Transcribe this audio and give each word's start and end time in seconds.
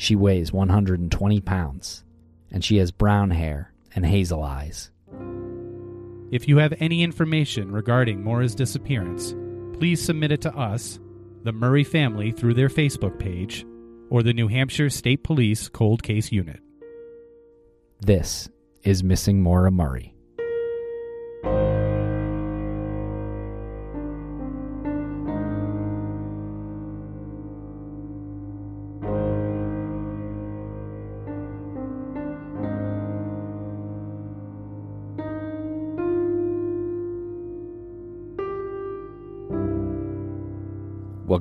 She 0.00 0.14
weighs 0.14 0.52
120 0.52 1.40
pounds, 1.40 2.04
and 2.52 2.64
she 2.64 2.76
has 2.76 2.92
brown 2.92 3.32
hair 3.32 3.72
and 3.96 4.06
hazel 4.06 4.44
eyes. 4.44 4.92
If 6.30 6.46
you 6.46 6.58
have 6.58 6.72
any 6.78 7.02
information 7.02 7.72
regarding 7.72 8.22
Maura's 8.22 8.54
disappearance, 8.54 9.34
please 9.76 10.00
submit 10.00 10.30
it 10.30 10.40
to 10.42 10.56
us, 10.56 11.00
the 11.42 11.52
Murray 11.52 11.82
family 11.82 12.30
through 12.30 12.54
their 12.54 12.68
Facebook 12.68 13.18
page, 13.18 13.66
or 14.08 14.22
the 14.22 14.32
New 14.32 14.46
Hampshire 14.46 14.88
State 14.88 15.24
Police 15.24 15.68
Cold 15.68 16.04
Case 16.04 16.30
Unit. 16.30 16.60
This 18.00 18.48
is 18.84 19.02
Missing 19.02 19.42
Maura 19.42 19.72
Murray. 19.72 20.14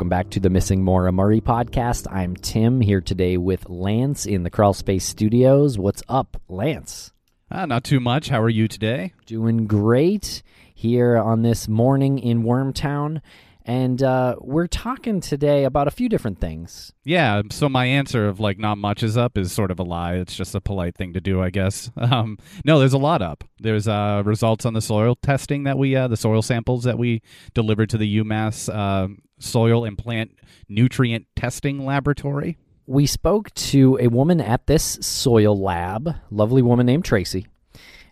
Welcome 0.07 0.25
back 0.25 0.29
to 0.35 0.39
the 0.39 0.49
Missing 0.49 0.85
Maura 0.85 1.11
Murray 1.11 1.41
podcast. 1.41 2.07
I'm 2.09 2.37
Tim 2.37 2.79
here 2.79 3.01
today 3.01 3.35
with 3.35 3.67
Lance 3.67 4.25
in 4.25 4.43
the 4.43 4.49
Crawl 4.49 4.73
Space 4.73 5.03
Studios. 5.03 5.77
What's 5.77 6.01
up, 6.07 6.41
Lance? 6.47 7.11
Ah, 7.51 7.65
not 7.65 7.83
too 7.83 7.99
much. 7.99 8.29
How 8.29 8.41
are 8.41 8.47
you 8.47 8.69
today? 8.69 9.11
Doing 9.25 9.67
great 9.67 10.43
here 10.73 11.17
on 11.17 11.41
this 11.41 11.67
morning 11.67 12.19
in 12.19 12.43
Wormtown. 12.43 13.21
And 13.67 14.01
uh, 14.01 14.37
we're 14.39 14.67
talking 14.67 15.19
today 15.19 15.65
about 15.65 15.89
a 15.89 15.91
few 15.91 16.07
different 16.07 16.39
things. 16.39 16.93
Yeah, 17.03 17.41
so 17.51 17.67
my 17.67 17.85
answer 17.85 18.25
of 18.25 18.39
like 18.39 18.57
not 18.57 18.77
much 18.77 19.03
is 19.03 19.17
up 19.17 19.37
is 19.37 19.51
sort 19.51 19.71
of 19.71 19.79
a 19.79 19.83
lie. 19.83 20.13
It's 20.13 20.37
just 20.37 20.55
a 20.55 20.61
polite 20.61 20.95
thing 20.95 21.11
to 21.13 21.21
do, 21.21 21.41
I 21.41 21.51
guess. 21.51 21.91
Um, 22.07 22.37
no, 22.63 22.79
there's 22.79 22.93
a 22.93 22.97
lot 22.97 23.21
up. 23.21 23.43
There's 23.59 23.85
uh, 23.85 24.23
results 24.25 24.65
on 24.65 24.73
the 24.73 24.81
soil 24.81 25.15
testing 25.15 25.65
that 25.65 25.77
we, 25.77 25.93
uh, 25.93 26.07
the 26.07 26.15
soil 26.15 26.41
samples 26.41 26.85
that 26.85 26.97
we 26.97 27.21
delivered 27.53 27.89
to 27.89 27.97
the 27.97 28.19
UMass 28.19 28.73
uh, 28.73 29.09
Soil 29.39 29.83
and 29.83 29.97
Plant 29.97 30.31
Nutrient 30.69 31.25
Testing 31.35 31.85
Laboratory. 31.85 32.57
We 32.85 33.05
spoke 33.05 33.53
to 33.55 33.97
a 33.99 34.07
woman 34.07 34.39
at 34.39 34.67
this 34.67 34.99
soil 35.01 35.59
lab, 35.59 36.15
lovely 36.31 36.61
woman 36.61 36.85
named 36.85 37.03
Tracy, 37.03 37.45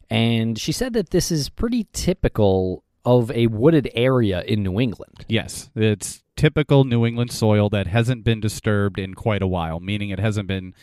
and 0.10 0.60
she 0.60 0.74
said 0.74 0.92
that 0.94 1.12
this 1.12 1.32
is 1.32 1.48
pretty 1.48 1.88
typical 1.94 2.84
of 3.06 3.32
a 3.32 3.48
wooded 3.48 3.90
area 3.94 4.42
in 4.44 4.64
New 4.64 4.80
England. 4.80 5.26
Yes, 5.28 5.70
it's 5.76 6.24
typical 6.36 6.84
New 6.84 7.06
England 7.06 7.32
soil 7.32 7.70
that 7.70 7.88
hasn't 7.88 8.24
been 8.24 8.40
disturbed 8.40 9.00
in 9.00 9.14
quite 9.14 9.42
a 9.42 9.48
while, 9.48 9.80
meaning 9.80 10.10
it 10.10 10.20
hasn't 10.20 10.48
been 10.48 10.74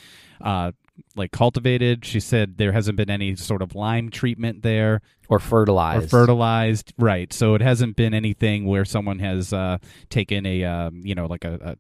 uh, 0.41 0.73
like 1.17 1.31
cultivated. 1.33 2.05
She 2.05 2.21
said 2.21 2.59
there 2.59 2.73
hasn't 2.73 2.97
been 2.97 3.11
any 3.11 3.37
sort 3.37 3.63
of 3.63 3.75
lime 3.75 4.11
treatment 4.11 4.63
there 4.63 5.01
Or 5.29 5.39
fertilized. 5.39 6.07
or 6.07 6.09
fertilized. 6.09 6.93
Right, 6.99 7.33
so 7.33 7.55
it 7.55 7.61
hasn't 7.61 7.97
been 7.97 8.15
anything 8.15 8.67
where 8.67 8.85
someone 8.85 9.19
has 9.19 9.53
uh, 9.53 9.79
taken 10.11 10.47
a 10.47 10.65
um, 10.65 11.01
you 11.05 11.15
know 11.15 11.27
like 11.27 11.45
a 11.45 11.77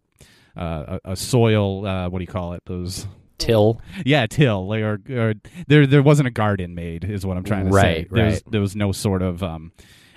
a, 0.56 0.62
a, 0.62 1.00
a 1.12 1.16
soil 1.16 1.86
uh, 1.86 2.08
what 2.08 2.18
do 2.18 2.22
you 2.24 2.28
call 2.28 2.52
it 2.54 2.62
those 2.66 3.06
Till. 3.38 3.80
yeah 4.04 4.26
till 4.28 4.68
like, 4.68 4.82
or, 4.82 5.00
or 5.10 5.34
there 5.66 5.84
there 5.84 6.02
wasn't 6.02 6.28
a 6.28 6.30
garden 6.30 6.76
made 6.76 7.02
is 7.04 7.26
what 7.26 7.36
I'm 7.36 7.42
trying 7.42 7.66
to 7.66 7.72
say. 7.72 7.78
Right, 7.78 8.08
There's, 8.08 8.34
right. 8.34 8.42
There 8.52 8.60
was 8.60 8.76
no 8.76 8.92
sort 8.92 9.20
of 9.22 9.42
um, 9.42 9.72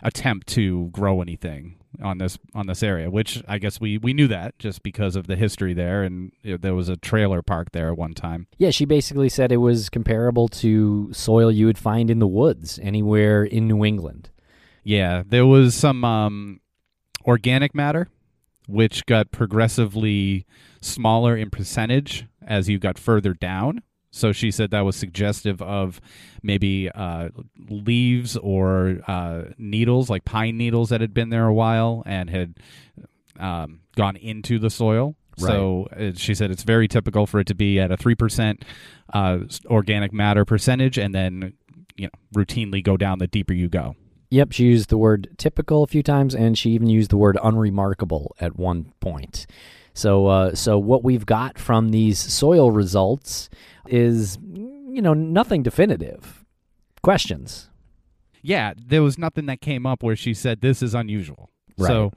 attempt 0.06 0.48
to 0.48 0.90
grow 0.92 1.20
anything 1.22 1.76
on 2.02 2.20
this 2.20 2.38
on 2.54 2.68
this 2.68 2.84
area, 2.84 3.10
which 3.10 3.44
I 3.48 3.58
guess 3.58 3.82
we 3.82 3.98
we 3.98 4.14
knew 4.14 4.28
that 4.28 4.58
just 4.60 4.84
because 4.84 5.16
of 5.16 5.28
the 5.28 5.36
history 5.36 5.74
there, 5.74 6.04
and 6.04 6.32
there 6.44 6.76
was 6.76 6.88
a 6.88 6.96
trailer 6.96 7.42
park 7.42 7.72
there 7.72 7.90
at 7.90 7.98
one 7.98 8.14
time. 8.14 8.48
Yeah, 8.58 8.70
she 8.70 8.86
basically 8.86 9.30
said 9.30 9.52
it 9.52 9.58
was 9.58 9.90
comparable 9.90 10.48
to 10.50 11.12
soil 11.12 11.52
you 11.52 11.66
would 11.66 11.78
find 11.78 12.10
in 12.10 12.20
the 12.20 12.28
woods 12.28 12.80
anywhere 12.82 13.44
in 13.44 13.68
New 13.68 13.84
England. 13.84 14.30
Yeah, 14.84 15.24
there 15.26 15.48
was 15.48 15.74
some 15.74 16.06
um, 16.06 16.60
organic 17.26 17.74
matter, 17.74 18.08
which 18.68 19.06
got 19.08 19.32
progressively 19.32 20.46
smaller 20.82 21.36
in 21.36 21.50
percentage 21.50 22.28
as 22.46 22.70
you 22.70 22.78
got 22.78 23.00
further 23.00 23.34
down. 23.34 23.82
So 24.16 24.32
she 24.32 24.50
said 24.50 24.72
that 24.72 24.86
was 24.86 24.96
suggestive 24.96 25.62
of 25.62 26.00
maybe 26.42 26.90
uh, 26.90 27.30
leaves 27.70 28.38
or 28.38 29.02
uh, 29.08 29.44
needles, 29.58 30.10
like 30.10 30.24
pine 30.24 30.58
needles 30.58 30.88
that 30.90 31.02
had 31.02 31.14
been 31.14 31.32
there 31.32 31.48
a 31.48 31.54
while 31.54 32.02
and 32.06 32.30
had 32.30 32.56
um, 33.38 33.82
gone 33.98 34.16
into 34.16 34.58
the 34.58 34.70
soil. 34.70 35.16
So 35.38 35.90
uh, 35.92 36.12
she 36.16 36.34
said 36.34 36.50
it's 36.50 36.64
very 36.64 36.88
typical 36.88 37.28
for 37.28 37.42
it 37.42 37.48
to 37.48 37.56
be 37.56 37.78
at 37.78 37.92
a 37.92 37.98
three 37.98 38.16
percent 38.16 38.64
uh, 39.14 39.40
organic 39.66 40.14
matter 40.14 40.46
percentage, 40.46 40.98
and 40.98 41.14
then 41.14 41.52
you 41.98 42.06
know 42.06 42.42
routinely 42.42 42.82
go 42.82 42.96
down 42.96 43.20
the 43.20 43.28
deeper 43.28 43.52
you 43.52 43.68
go. 43.68 43.98
Yep, 44.30 44.54
she 44.54 44.64
used 44.64 44.90
the 44.90 44.98
word 44.98 45.28
typical 45.38 45.84
a 45.84 45.88
few 45.88 46.02
times, 46.02 46.34
and 46.34 46.58
she 46.58 46.70
even 46.70 46.88
used 46.90 47.12
the 47.12 47.18
word 47.18 47.38
unremarkable 47.44 48.34
at 48.40 48.58
one 48.58 48.94
point. 49.02 49.46
So, 49.96 50.28
uh, 50.28 50.54
so 50.54 50.78
what 50.78 51.04
we've 51.04 51.26
got 51.26 51.58
from 51.58 51.90
these 51.90 52.20
soil 52.20 52.70
results 52.70 53.50
is, 53.88 54.38
you 54.44 55.02
know, 55.02 55.14
nothing 55.16 55.64
definitive. 55.64 56.46
Questions. 57.02 57.70
yeah, 58.44 58.74
there 58.78 59.02
was 59.02 59.18
nothing 59.18 59.48
that 59.48 59.60
came 59.60 59.88
up 59.88 60.04
where 60.04 60.16
she 60.16 60.34
said 60.36 60.62
this 60.62 60.84
is 60.84 60.94
unusual. 60.94 61.50
Right. 61.78 61.88
So 61.88 62.12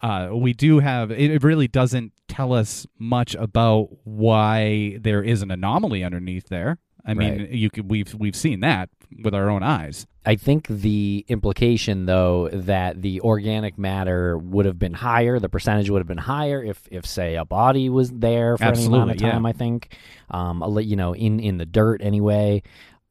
uh, 0.00 0.30
we 0.32 0.54
do 0.54 0.78
have 0.80 1.10
it, 1.10 1.30
it 1.30 1.42
really 1.42 1.68
doesn't 1.68 2.12
tell 2.28 2.54
us 2.54 2.86
much 2.98 3.34
about 3.34 3.88
why 4.04 4.98
there 5.00 5.22
is 5.22 5.42
an 5.42 5.50
anomaly 5.50 6.02
underneath 6.02 6.48
there. 6.48 6.78
I 7.04 7.14
mean, 7.14 7.38
Right. 7.38 7.50
you 7.50 7.70
could 7.70 7.90
we've 7.90 8.14
we've 8.14 8.36
seen 8.36 8.60
that 8.60 8.88
with 9.22 9.34
our 9.34 9.50
own 9.50 9.62
eyes. 9.62 10.06
I 10.26 10.36
think 10.36 10.66
the 10.68 11.24
implication, 11.28 12.06
though, 12.06 12.48
that 12.50 13.02
the 13.02 13.20
organic 13.20 13.76
matter 13.78 14.38
would 14.38 14.64
have 14.64 14.78
been 14.78 14.94
higher, 14.94 15.38
the 15.38 15.50
percentage 15.50 15.90
would 15.90 15.98
have 16.00 16.06
been 16.08 16.16
higher 16.16 16.64
if, 16.64 16.88
if 16.90 17.04
say, 17.04 17.36
a 17.36 17.44
body 17.44 17.90
was 17.90 18.10
there 18.10 18.56
for 18.56 18.64
any 18.64 18.86
amount 18.86 19.02
of 19.02 19.10
Absolutely, 19.10 19.26
yeah. 19.26 19.32
time. 19.32 19.44
I 19.46 19.52
think, 19.52 19.94
um, 20.30 20.78
you 20.80 20.96
know, 20.96 21.14
in 21.14 21.40
in 21.40 21.58
the 21.58 21.66
dirt 21.66 22.00
anyway. 22.02 22.62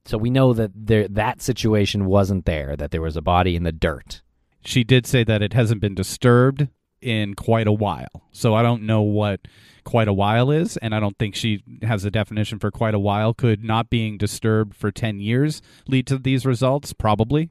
So 0.05 0.17
we 0.17 0.29
know 0.31 0.53
that 0.53 0.71
there 0.75 1.07
that 1.09 1.41
situation 1.41 2.05
wasn't 2.05 2.45
there; 2.45 2.75
that 2.75 2.89
there 2.91 3.01
was 3.01 3.15
a 3.15 3.21
body 3.21 3.55
in 3.55 3.61
the 3.63 3.71
dirt. 3.71 4.21
She 4.65 4.83
did 4.83 5.05
say 5.05 5.23
that 5.23 5.41
it 5.43 5.53
hasn't 5.53 5.81
been 5.81 5.93
disturbed 5.95 6.67
in 7.03 7.35
quite 7.35 7.67
a 7.67 7.71
while. 7.71 8.23
So 8.31 8.55
I 8.55 8.63
don't 8.63 8.83
know 8.83 9.01
what 9.01 9.41
quite 9.83 10.07
a 10.07 10.13
while 10.13 10.49
is, 10.49 10.77
and 10.77 10.95
I 10.95 10.99
don't 10.99 11.17
think 11.17 11.35
she 11.35 11.63
has 11.81 12.05
a 12.05 12.11
definition 12.11 12.59
for 12.59 12.71
quite 12.71 12.93
a 12.93 12.99
while. 12.99 13.33
Could 13.33 13.63
not 13.63 13.89
being 13.89 14.17
disturbed 14.17 14.75
for 14.75 14.91
10 14.91 15.19
years 15.19 15.61
lead 15.87 16.07
to 16.07 16.17
these 16.17 16.45
results? 16.45 16.93
Probably. 16.93 17.49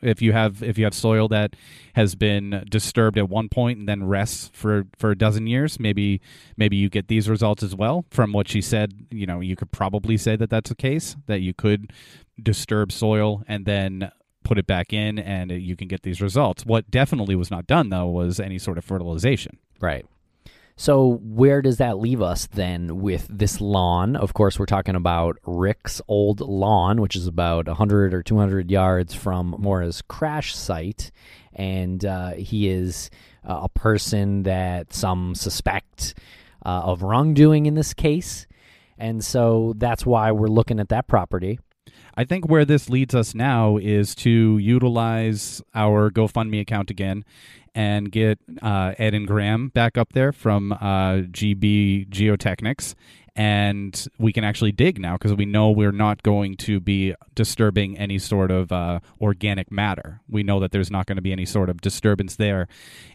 If 0.00 0.22
you 0.22 0.32
have 0.32 0.62
if 0.62 0.78
you 0.78 0.84
have 0.84 0.94
soil 0.94 1.26
that 1.28 1.56
has 1.94 2.14
been 2.14 2.64
disturbed 2.70 3.18
at 3.18 3.28
one 3.28 3.48
point 3.48 3.80
and 3.80 3.88
then 3.88 4.04
rests 4.04 4.48
for 4.52 4.84
for 4.96 5.10
a 5.10 5.18
dozen 5.18 5.48
years, 5.48 5.80
maybe 5.80 6.20
maybe 6.56 6.76
you 6.76 6.88
get 6.88 7.08
these 7.08 7.28
results 7.28 7.64
as 7.64 7.74
well. 7.74 8.04
From 8.10 8.32
what 8.32 8.46
she 8.46 8.60
said, 8.60 9.06
you 9.10 9.26
know, 9.26 9.40
you 9.40 9.56
could 9.56 9.72
probably 9.72 10.16
say 10.16 10.36
that 10.36 10.50
that's 10.50 10.68
the 10.68 10.76
case 10.76 11.16
that 11.26 11.40
you 11.40 11.52
could 11.52 11.92
disturb 12.40 12.92
soil 12.92 13.42
and 13.48 13.64
then 13.66 14.12
put 14.48 14.58
it 14.58 14.66
back 14.66 14.92
in 14.92 15.18
and 15.18 15.52
you 15.52 15.76
can 15.76 15.86
get 15.86 16.02
these 16.02 16.20
results. 16.20 16.64
What 16.64 16.90
definitely 16.90 17.36
was 17.36 17.50
not 17.50 17.66
done 17.66 17.90
though 17.90 18.06
was 18.06 18.40
any 18.40 18.58
sort 18.58 18.78
of 18.78 18.84
fertilization. 18.84 19.58
Right. 19.80 20.06
So 20.80 21.18
where 21.24 21.60
does 21.60 21.78
that 21.78 21.98
leave 21.98 22.22
us 22.22 22.46
then 22.46 23.00
with 23.00 23.26
this 23.28 23.60
lawn? 23.60 24.14
Of 24.14 24.32
course, 24.32 24.60
we're 24.60 24.66
talking 24.66 24.94
about 24.94 25.36
Rick's 25.44 26.00
old 26.06 26.40
lawn, 26.40 27.00
which 27.00 27.16
is 27.16 27.26
about 27.26 27.66
100 27.66 28.14
or 28.14 28.22
200 28.22 28.70
yards 28.70 29.12
from 29.12 29.56
Maura's 29.58 30.02
crash 30.02 30.54
site, 30.54 31.10
and 31.52 32.04
uh, 32.04 32.34
he 32.34 32.68
is 32.68 33.10
uh, 33.44 33.62
a 33.64 33.68
person 33.68 34.44
that 34.44 34.94
some 34.94 35.34
suspect 35.34 36.14
uh, 36.64 36.82
of 36.84 37.02
wrongdoing 37.02 37.66
in 37.66 37.74
this 37.74 37.92
case, 37.92 38.46
and 38.96 39.24
so 39.24 39.74
that's 39.78 40.06
why 40.06 40.30
we're 40.30 40.46
looking 40.46 40.78
at 40.78 40.90
that 40.90 41.08
property. 41.08 41.58
I 42.16 42.24
think 42.24 42.48
where 42.48 42.64
this 42.64 42.88
leads 42.88 43.14
us 43.14 43.34
now 43.34 43.76
is 43.76 44.14
to 44.16 44.58
utilize 44.58 45.62
our 45.74 46.10
GoFundMe 46.10 46.60
account 46.60 46.90
again 46.90 47.24
and 47.74 48.10
get 48.10 48.38
uh, 48.62 48.94
Ed 48.98 49.14
and 49.14 49.26
Graham 49.26 49.68
back 49.68 49.96
up 49.96 50.12
there 50.12 50.32
from 50.32 50.72
uh, 50.72 51.22
GB 51.30 52.08
Geotechnics. 52.08 52.94
And 53.36 54.08
we 54.18 54.32
can 54.32 54.42
actually 54.42 54.72
dig 54.72 54.98
now 54.98 55.14
because 55.14 55.32
we 55.32 55.44
know 55.44 55.70
we're 55.70 55.92
not 55.92 56.24
going 56.24 56.56
to 56.56 56.80
be 56.80 57.14
disturbing 57.36 57.96
any 57.96 58.18
sort 58.18 58.50
of 58.50 58.72
uh, 58.72 58.98
organic 59.20 59.70
matter. 59.70 60.20
We 60.28 60.42
know 60.42 60.58
that 60.58 60.72
there's 60.72 60.90
not 60.90 61.06
going 61.06 61.16
to 61.16 61.22
be 61.22 61.30
any 61.30 61.46
sort 61.46 61.70
of 61.70 61.80
disturbance 61.80 62.34
there 62.34 62.66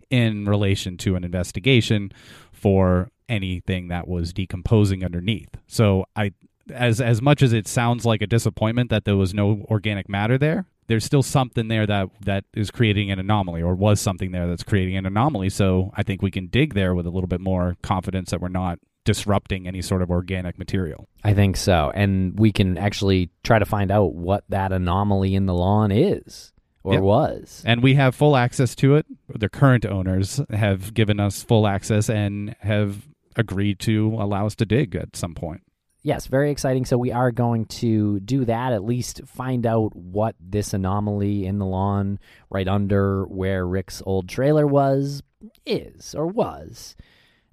in 0.10 0.46
relation 0.46 0.96
to 1.00 1.18
an 1.18 1.26
investigation 1.26 2.14
for 2.54 3.10
anything 3.28 3.90
that 3.90 4.08
was 4.08 4.32
decomposing 4.32 5.04
underneath. 5.04 5.50
So 5.68 6.06
I 6.16 6.32
as 6.70 7.02
as 7.02 7.22
much 7.22 7.42
as 7.42 7.54
it 7.54 7.68
sounds 7.68 8.06
like 8.06 8.22
a 8.22 8.28
disappointment 8.28 8.90
that 8.90 9.06
there 9.06 9.18
was 9.18 9.34
no 9.34 9.66
organic 9.70 10.08
matter 10.10 10.38
there, 10.38 10.66
there's 10.88 11.04
still 11.06 11.24
something 11.24 11.68
there 11.68 11.86
that 11.86 12.10
that 12.22 12.46
is 12.54 12.72
creating 12.72 13.12
an 13.12 13.20
anomaly 13.20 13.62
or 13.62 13.76
was 13.76 14.00
something 14.00 14.32
there 14.32 14.48
that's 14.48 14.64
creating 14.64 14.98
an 14.98 15.06
anomaly. 15.06 15.50
So 15.50 15.92
I 15.96 16.04
think 16.04 16.22
we 16.22 16.32
can 16.32 16.48
dig 16.48 16.74
there 16.74 16.94
with 16.96 17.06
a 17.06 17.10
little 17.10 17.28
bit 17.28 17.42
more 17.42 17.76
confidence 17.82 18.32
that 18.32 18.42
we're 18.42 18.48
not 18.50 18.80
disrupting 19.06 19.68
any 19.68 19.82
sort 19.82 20.02
of 20.02 20.10
organic 20.10 20.58
material. 20.58 21.10
I 21.24 21.34
think 21.34 21.58
so, 21.58 21.92
and 21.94 22.40
we 22.40 22.52
can 22.54 22.78
actually 22.78 23.30
try 23.44 23.60
to 23.60 23.66
find 23.66 23.92
out 23.92 24.14
what 24.14 24.46
that 24.50 24.72
anomaly 24.72 25.36
in 25.36 25.46
the 25.46 25.54
lawn 25.54 25.92
is 25.92 26.54
or 26.84 26.94
Yep. 26.94 27.02
was. 27.04 27.64
And 27.66 27.84
we 27.84 27.96
have 27.96 28.16
full 28.16 28.38
access 28.38 28.76
to 28.76 28.96
it. 28.96 29.06
The 29.28 29.50
current 29.50 29.86
owners 29.86 30.40
have 30.50 30.94
given 30.94 31.20
us 31.20 31.44
full 31.44 31.68
access 31.68 32.10
and 32.10 32.56
have 32.60 33.08
agreed 33.36 33.80
to 33.80 34.16
allow 34.20 34.46
us 34.46 34.56
to 34.56 34.66
dig 34.66 34.96
at 34.96 35.16
some 35.16 35.34
point. 35.34 35.64
Yes, 36.04 36.28
very 36.28 36.52
exciting. 36.52 36.86
So 36.86 36.98
we 36.98 37.12
are 37.12 37.32
going 37.32 37.66
to 37.66 38.20
do 38.20 38.46
that, 38.46 38.74
at 38.74 38.84
least 38.84 39.22
find 39.26 39.66
out 39.66 39.96
what 39.96 40.36
this 40.40 40.74
anomaly 40.74 41.46
in 41.46 41.58
the 41.58 41.66
lawn 41.66 42.20
right 42.50 42.68
under 42.68 43.26
where 43.26 43.66
Rick's 43.66 44.04
old 44.06 44.30
trailer 44.30 44.68
was 44.68 45.24
is 45.66 46.14
or 46.14 46.28
was. 46.28 46.96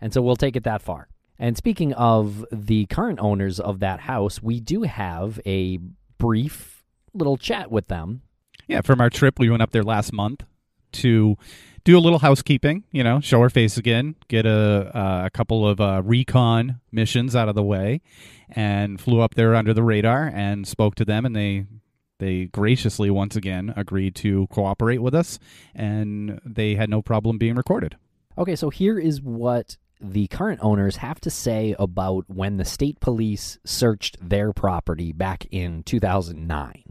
And 0.01 0.13
so 0.13 0.21
we'll 0.21 0.37
take 0.37 0.57
it 0.57 0.65
that 0.65 0.83
far. 0.83 1.09
And 1.39 1.57
speaking 1.57 1.95
of 1.95 2.45
the 2.53 2.87
current 2.87 3.19
owners 3.21 3.59
of 3.59 3.81
that 3.81 4.01
house, 4.01 4.43
we 4.43 4.61
do 4.61 4.83
have 4.83 5.41
a 5.47 5.79
brief 6.19 6.83
little 7.15 7.39
chat 7.39 7.71
with 7.71 7.89
them. 7.89 8.23
Yeah, 8.67 8.83
from 8.83 9.01
our 9.01 9.11
trip, 9.11 9.39
we 9.39 9.49
went 9.49 9.63
up 9.63 9.71
there 9.71 9.83
last 9.83 10.13
month 10.13 10.45
to 10.93 11.37
do 11.85 11.97
a 11.97 12.01
little 12.01 12.19
housekeeping. 12.19 12.85
You 12.93 13.05
know, 13.05 13.21
show 13.21 13.41
her 13.41 13.51
face 13.51 13.77
again, 13.77 14.17
get 14.29 14.47
a 14.47 14.91
uh, 14.97 15.23
a 15.27 15.31
couple 15.31 15.67
of 15.67 15.81
uh, 15.81 16.03
recon 16.05 16.81
missions 16.93 17.35
out 17.35 17.49
of 17.49 17.55
the 17.55 17.63
way, 17.63 18.01
and 18.49 19.01
flew 19.01 19.21
up 19.21 19.35
there 19.35 19.55
under 19.55 19.75
the 19.75 19.83
radar 19.83 20.31
and 20.33 20.67
spoke 20.67 20.95
to 20.97 21.05
them, 21.05 21.25
and 21.25 21.35
they 21.35 21.67
they 22.19 22.47
graciously 22.47 23.11
once 23.11 23.35
again 23.35 23.73
agreed 23.77 24.15
to 24.17 24.47
cooperate 24.49 24.99
with 24.99 25.15
us, 25.15 25.39
and 25.75 26.41
they 26.45 26.75
had 26.75 26.91
no 26.91 27.03
problem 27.03 27.39
being 27.39 27.57
recorded. 27.57 27.97
Okay, 28.39 28.57
so 28.57 28.71
here 28.71 28.99
is 28.99 29.21
what 29.21 29.77
the 30.01 30.27
current 30.29 30.61
owners 30.63 30.97
have 30.97 31.21
to 31.21 31.31
say 31.31 31.75
about 31.79 32.25
when 32.29 32.57
the 32.57 32.65
state 32.65 33.01
police 33.01 33.59
searched 33.65 34.17
their 34.27 34.53
property 34.53 35.13
back 35.13 35.47
in 35.51 35.83
2009. 35.83 36.90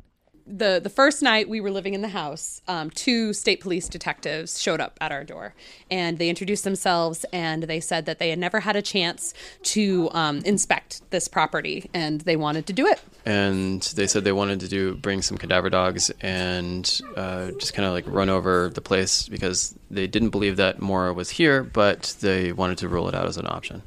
The 0.51 0.79
the 0.81 0.89
first 0.89 1.21
night 1.21 1.47
we 1.47 1.61
were 1.61 1.69
living 1.69 1.93
in 1.93 2.01
the 2.01 2.07
house, 2.07 2.61
um, 2.67 2.89
two 2.89 3.33
state 3.33 3.59
police 3.61 3.87
detectives 3.87 4.59
showed 4.59 4.81
up 4.81 4.97
at 4.99 5.11
our 5.11 5.23
door, 5.23 5.53
and 5.91 6.17
they 6.17 6.27
introduced 6.27 6.63
themselves 6.63 7.23
and 7.31 7.63
they 7.63 7.79
said 7.79 8.07
that 8.07 8.17
they 8.17 8.31
had 8.31 8.39
never 8.39 8.59
had 8.61 8.75
a 8.75 8.81
chance 8.81 9.35
to 9.61 10.09
um, 10.11 10.39
inspect 10.39 11.01
this 11.11 11.27
property, 11.27 11.87
and 11.93 12.21
they 12.21 12.35
wanted 12.35 12.65
to 12.65 12.73
do 12.73 12.87
it. 12.87 12.99
and 13.25 13.83
they 13.95 14.07
said 14.07 14.23
they 14.23 14.31
wanted 14.31 14.59
to 14.61 14.67
do 14.67 14.95
bring 14.95 15.21
some 15.21 15.37
cadaver 15.37 15.69
dogs 15.69 16.09
and 16.21 16.99
uh, 17.15 17.51
just 17.59 17.75
kind 17.75 17.85
of 17.85 17.93
like 17.93 18.05
run 18.07 18.29
over 18.29 18.69
the 18.69 18.81
place 18.81 19.29
because 19.29 19.75
they 19.91 20.07
didn't 20.07 20.31
believe 20.31 20.57
that 20.57 20.81
Maura 20.81 21.13
was 21.13 21.29
here, 21.29 21.61
but 21.63 22.15
they 22.21 22.51
wanted 22.53 22.79
to 22.79 22.87
rule 22.87 23.07
it 23.07 23.13
out 23.13 23.27
as 23.27 23.37
an 23.37 23.45
option. 23.45 23.83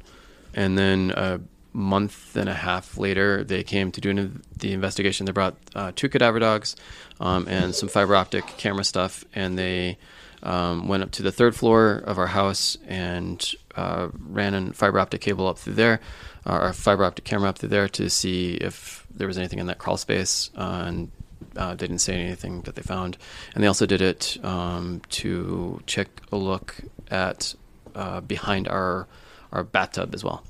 And 0.53 0.77
then 0.77 1.11
a 1.17 1.41
month 1.73 2.35
and 2.35 2.47
a 2.47 2.53
half 2.53 2.97
later, 2.97 3.43
they 3.43 3.63
came 3.63 3.91
to 3.91 4.01
do 4.01 4.11
an, 4.11 4.43
the 4.57 4.73
investigation. 4.73 5.25
They 5.25 5.31
brought 5.31 5.55
uh, 5.75 5.91
two 5.95 6.09
cadaver 6.09 6.39
dogs 6.39 6.75
um, 7.19 7.47
and 7.47 7.73
some 7.75 7.89
fiber 7.89 8.15
optic 8.15 8.45
camera 8.45 8.83
stuff, 8.83 9.25
and 9.33 9.57
they 9.57 9.97
um, 10.43 10.87
went 10.87 11.03
up 11.03 11.11
to 11.11 11.23
the 11.23 11.31
third 11.31 11.55
floor 11.55 12.03
of 12.05 12.17
our 12.19 12.27
house 12.27 12.77
and 12.87 13.53
uh, 13.75 14.09
ran 14.13 14.53
a 14.53 14.73
fiber 14.73 14.99
optic 14.99 15.21
cable 15.21 15.47
up 15.47 15.57
through 15.57 15.73
there, 15.73 15.99
uh, 16.45 16.59
or 16.61 16.73
fiber 16.73 17.03
optic 17.05 17.25
camera 17.25 17.49
up 17.49 17.57
through 17.57 17.69
there 17.69 17.89
to 17.89 18.09
see 18.09 18.55
if 18.55 19.07
there 19.09 19.27
was 19.27 19.37
anything 19.37 19.59
in 19.59 19.67
that 19.67 19.77
crawl 19.77 19.97
space. 19.97 20.51
Uh, 20.55 20.83
and 20.85 21.11
uh, 21.55 21.71
they 21.71 21.87
didn't 21.87 21.99
say 21.99 22.15
anything 22.15 22.61
that 22.61 22.75
they 22.75 22.81
found. 22.81 23.17
And 23.53 23.63
they 23.63 23.67
also 23.67 23.85
did 23.85 24.01
it 24.01 24.37
um, 24.43 25.01
to 25.09 25.81
check 25.85 26.07
a 26.31 26.37
look 26.37 26.75
at 27.09 27.55
uh, 27.95 28.21
behind 28.21 28.67
our 28.67 29.07
our 29.51 29.63
bathtub 29.63 30.15
as 30.15 30.23
well. 30.23 30.43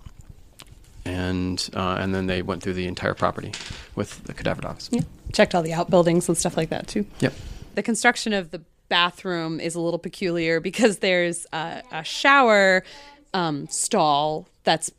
And 1.05 1.69
uh, 1.73 1.97
and 1.99 2.15
then 2.15 2.27
they 2.27 2.41
went 2.41 2.63
through 2.63 2.73
the 2.73 2.87
entire 2.87 3.13
property 3.13 3.51
with 3.95 4.23
the 4.23 4.33
cadaver 4.33 4.61
dogs. 4.61 4.89
Yeah. 4.91 5.01
Checked 5.33 5.53
all 5.53 5.61
the 5.61 5.73
outbuildings 5.73 6.29
and 6.29 6.37
stuff 6.37 6.55
like 6.55 6.69
that 6.69 6.87
too. 6.87 7.05
Yep. 7.19 7.33
The 7.75 7.83
construction 7.83 8.33
of 8.33 8.51
the 8.51 8.61
bathroom 8.87 9.59
is 9.59 9.75
a 9.75 9.81
little 9.81 9.99
peculiar 9.99 10.59
because 10.59 10.99
there's 10.99 11.45
a, 11.51 11.81
a 11.91 12.03
shower 12.03 12.83
um, 13.33 13.67
stall 13.67 14.47
that's 14.63 14.91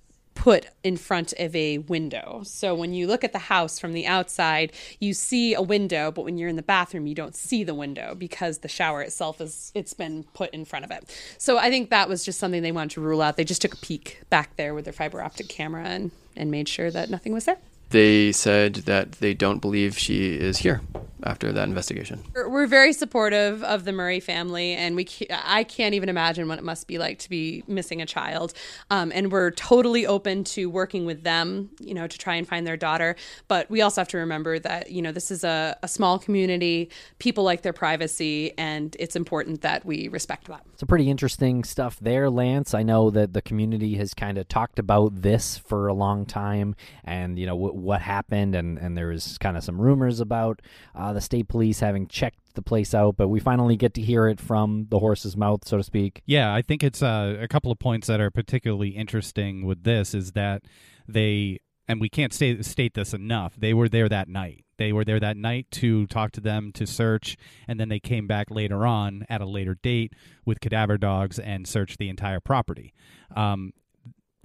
put 0.44 0.66
in 0.82 0.94
front 0.94 1.32
of 1.38 1.56
a 1.56 1.78
window. 1.78 2.42
So 2.44 2.74
when 2.74 2.92
you 2.92 3.06
look 3.06 3.24
at 3.24 3.32
the 3.32 3.38
house 3.38 3.78
from 3.78 3.94
the 3.94 4.06
outside, 4.06 4.74
you 5.00 5.14
see 5.14 5.54
a 5.54 5.62
window, 5.62 6.10
but 6.10 6.22
when 6.22 6.36
you're 6.36 6.50
in 6.50 6.56
the 6.56 6.62
bathroom, 6.62 7.06
you 7.06 7.14
don't 7.14 7.34
see 7.34 7.64
the 7.64 7.72
window 7.74 8.14
because 8.14 8.58
the 8.58 8.68
shower 8.68 9.00
itself 9.00 9.40
is 9.40 9.72
it's 9.74 9.94
been 9.94 10.24
put 10.34 10.52
in 10.52 10.66
front 10.66 10.84
of 10.84 10.90
it. 10.90 11.08
So 11.38 11.56
I 11.56 11.70
think 11.70 11.88
that 11.88 12.10
was 12.10 12.26
just 12.26 12.38
something 12.38 12.60
they 12.60 12.72
wanted 12.72 12.90
to 12.90 13.00
rule 13.00 13.22
out. 13.22 13.38
They 13.38 13.44
just 13.44 13.62
took 13.62 13.72
a 13.72 13.78
peek 13.78 14.20
back 14.28 14.54
there 14.56 14.74
with 14.74 14.84
their 14.84 14.92
fiber 14.92 15.22
optic 15.22 15.48
camera 15.48 15.84
and 15.86 16.10
and 16.36 16.50
made 16.50 16.68
sure 16.68 16.90
that 16.90 17.08
nothing 17.08 17.32
was 17.32 17.46
there. 17.46 17.56
They 17.94 18.32
said 18.32 18.74
that 18.86 19.12
they 19.12 19.34
don't 19.34 19.60
believe 19.60 19.96
she 19.96 20.34
is 20.34 20.58
here. 20.58 20.80
after 21.24 21.52
that 21.52 21.66
investigation. 21.68 22.22
We're 22.34 22.48
we're 22.48 22.66
very 22.66 22.92
supportive 22.92 23.62
of 23.64 23.84
the 23.84 23.92
Murray 23.92 24.20
family, 24.20 24.72
and 24.74 24.94
we 24.94 25.08
I 25.30 25.64
can't 25.64 25.94
even 25.94 26.08
imagine 26.08 26.48
what 26.48 26.58
it 26.58 26.64
must 26.64 26.86
be 26.86 26.98
like 26.98 27.18
to 27.20 27.30
be 27.30 27.64
missing 27.66 28.02
a 28.02 28.06
child. 28.06 28.52
Um, 28.90 29.10
and 29.14 29.32
we're 29.32 29.50
totally 29.50 30.06
open 30.06 30.44
to 30.44 30.68
working 30.68 31.06
with 31.06 31.22
them, 31.22 31.70
you 31.80 31.94
know, 31.94 32.06
to 32.06 32.18
try 32.18 32.34
and 32.34 32.46
find 32.46 32.66
their 32.66 32.76
daughter. 32.76 33.16
But 33.48 33.70
we 33.70 33.80
also 33.80 34.00
have 34.00 34.08
to 34.08 34.18
remember 34.18 34.58
that 34.58 34.90
you 34.90 35.02
know 35.02 35.12
this 35.12 35.30
is 35.30 35.44
a, 35.44 35.76
a 35.82 35.88
small 35.88 36.18
community. 36.18 36.90
People 37.18 37.44
like 37.44 37.62
their 37.62 37.72
privacy, 37.72 38.52
and 38.58 38.94
it's 38.98 39.16
important 39.16 39.62
that 39.62 39.84
we 39.84 40.08
respect 40.08 40.46
that. 40.48 40.62
Some 40.76 40.88
pretty 40.88 41.10
interesting 41.10 41.64
stuff 41.64 41.98
there, 42.00 42.28
Lance. 42.28 42.74
I 42.74 42.82
know 42.82 43.10
that 43.10 43.32
the 43.32 43.42
community 43.42 43.94
has 43.96 44.12
kind 44.14 44.36
of 44.36 44.46
talked 44.48 44.78
about 44.78 45.22
this 45.22 45.56
for 45.56 45.88
a 45.88 45.94
long 45.94 46.26
time, 46.26 46.76
and 47.04 47.38
you 47.38 47.46
know 47.46 47.54
w- 47.56 47.72
what 47.84 48.00
happened, 48.00 48.54
and 48.54 48.78
and 48.78 48.96
there 48.96 49.08
was 49.08 49.38
kind 49.38 49.56
of 49.56 49.64
some 49.64 49.80
rumors 49.80 50.20
about 50.20 50.60
uh, 50.94 51.12
the 51.12 51.20
state 51.20 51.48
police 51.48 51.80
having 51.80 52.06
checked 52.06 52.54
the 52.54 52.62
place 52.62 52.94
out, 52.94 53.16
but 53.16 53.28
we 53.28 53.40
finally 53.40 53.76
get 53.76 53.94
to 53.94 54.02
hear 54.02 54.28
it 54.28 54.40
from 54.40 54.86
the 54.90 54.98
horse's 54.98 55.36
mouth, 55.36 55.66
so 55.66 55.76
to 55.76 55.82
speak. 55.82 56.22
Yeah, 56.26 56.54
I 56.54 56.62
think 56.62 56.82
it's 56.82 57.02
uh, 57.02 57.36
a 57.40 57.48
couple 57.48 57.70
of 57.70 57.78
points 57.78 58.06
that 58.06 58.20
are 58.20 58.30
particularly 58.30 58.90
interesting 58.90 59.66
with 59.66 59.84
this 59.84 60.14
is 60.14 60.32
that 60.32 60.62
they 61.06 61.60
and 61.86 62.00
we 62.00 62.08
can't 62.08 62.32
state 62.32 62.64
state 62.64 62.94
this 62.94 63.12
enough. 63.12 63.54
They 63.56 63.74
were 63.74 63.88
there 63.88 64.08
that 64.08 64.28
night. 64.28 64.64
They 64.76 64.92
were 64.92 65.04
there 65.04 65.20
that 65.20 65.36
night 65.36 65.70
to 65.72 66.06
talk 66.06 66.32
to 66.32 66.40
them 66.40 66.72
to 66.72 66.86
search, 66.86 67.36
and 67.68 67.78
then 67.78 67.88
they 67.88 68.00
came 68.00 68.26
back 68.26 68.50
later 68.50 68.86
on 68.86 69.24
at 69.28 69.40
a 69.40 69.46
later 69.46 69.76
date 69.82 70.14
with 70.44 70.60
cadaver 70.60 70.98
dogs 70.98 71.38
and 71.38 71.66
searched 71.66 71.98
the 71.98 72.08
entire 72.08 72.40
property. 72.40 72.92
Um, 73.36 73.72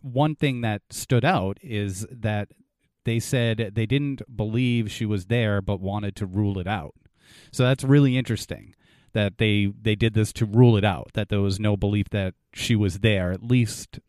one 0.01 0.36
thing 0.36 0.62
that 0.62 0.81
stood 0.89 1.25
out 1.25 1.58
is 1.62 2.05
that 2.12 2.50
they 3.06 3.20
said 3.20 3.72
they 3.74 3.86
didn't 3.86 4.22
believe 4.36 4.91
she 4.91 5.06
was 5.06 5.27
there, 5.27 5.62
but 5.62 5.79
wanted 5.79 6.15
to 6.18 6.25
rule 6.25 6.60
it 6.60 6.68
out. 6.68 6.96
So 7.51 7.63
that's 7.63 7.84
really 7.84 8.18
interesting 8.18 8.75
that 9.13 9.38
they 9.38 9.72
they 9.82 9.96
did 9.96 10.13
this 10.13 10.34
to 10.34 10.46
rule 10.46 10.77
it 10.77 10.86
out. 10.86 11.12
That 11.13 11.29
there 11.29 11.41
was 11.41 11.60
no 11.60 11.77
belief 11.77 12.10
that 12.10 12.36
she 12.53 12.75
was 12.75 13.00
there, 13.00 13.32
at 13.32 13.44
least 13.44 14.00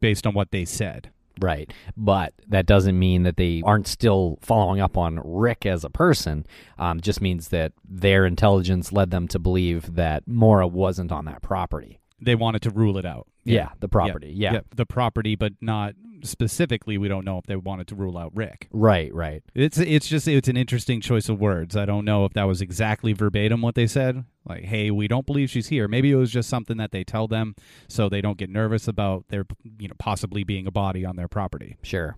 based 0.00 0.26
on 0.26 0.34
what 0.34 0.50
they 0.50 0.64
said. 0.64 1.10
Right. 1.40 1.72
But 1.96 2.32
that 2.46 2.66
doesn't 2.66 2.96
mean 2.96 3.24
that 3.24 3.36
they 3.36 3.60
aren't 3.64 3.88
still 3.88 4.38
following 4.40 4.80
up 4.80 4.96
on 4.96 5.20
Rick 5.24 5.66
as 5.66 5.82
a 5.82 5.90
person. 5.90 6.46
Um, 6.78 7.00
just 7.00 7.20
means 7.20 7.48
that 7.48 7.72
their 7.84 8.24
intelligence 8.24 8.92
led 8.92 9.10
them 9.10 9.26
to 9.28 9.40
believe 9.40 9.96
that 9.96 10.28
Maura 10.28 10.68
wasn't 10.68 11.10
on 11.10 11.24
that 11.24 11.42
property. 11.42 11.98
They 12.24 12.34
wanted 12.34 12.62
to 12.62 12.70
rule 12.70 12.98
it 12.98 13.06
out. 13.06 13.26
Yeah, 13.44 13.70
the 13.80 13.88
property. 13.88 14.32
Yeah. 14.34 14.60
the 14.74 14.86
property, 14.86 15.36
but 15.36 15.52
not 15.60 15.94
specifically. 16.22 16.98
We 16.98 17.08
don't 17.08 17.24
know 17.24 17.38
if 17.38 17.44
they 17.44 17.56
wanted 17.56 17.86
to 17.88 17.94
rule 17.94 18.16
out 18.16 18.32
Rick. 18.34 18.68
Right, 18.72 19.12
right. 19.14 19.42
It's 19.54 19.78
it's 19.78 20.08
just 20.08 20.26
it's 20.26 20.48
an 20.48 20.56
interesting 20.56 21.00
choice 21.00 21.28
of 21.28 21.40
words. 21.40 21.76
I 21.76 21.84
don't 21.84 22.04
know 22.04 22.24
if 22.24 22.32
that 22.32 22.44
was 22.44 22.60
exactly 22.60 23.12
verbatim 23.12 23.60
what 23.60 23.74
they 23.74 23.86
said. 23.86 24.24
Like, 24.46 24.64
hey, 24.64 24.90
we 24.90 25.08
don't 25.08 25.26
believe 25.26 25.50
she's 25.50 25.68
here. 25.68 25.88
Maybe 25.88 26.10
it 26.10 26.16
was 26.16 26.30
just 26.30 26.48
something 26.48 26.76
that 26.78 26.92
they 26.92 27.04
tell 27.04 27.28
them 27.28 27.54
so 27.88 28.08
they 28.08 28.20
don't 28.20 28.38
get 28.38 28.50
nervous 28.50 28.88
about 28.88 29.26
there, 29.28 29.44
you 29.78 29.88
know, 29.88 29.94
possibly 29.98 30.44
being 30.44 30.66
a 30.66 30.70
body 30.70 31.04
on 31.04 31.16
their 31.16 31.28
property. 31.28 31.76
Sure. 31.82 32.16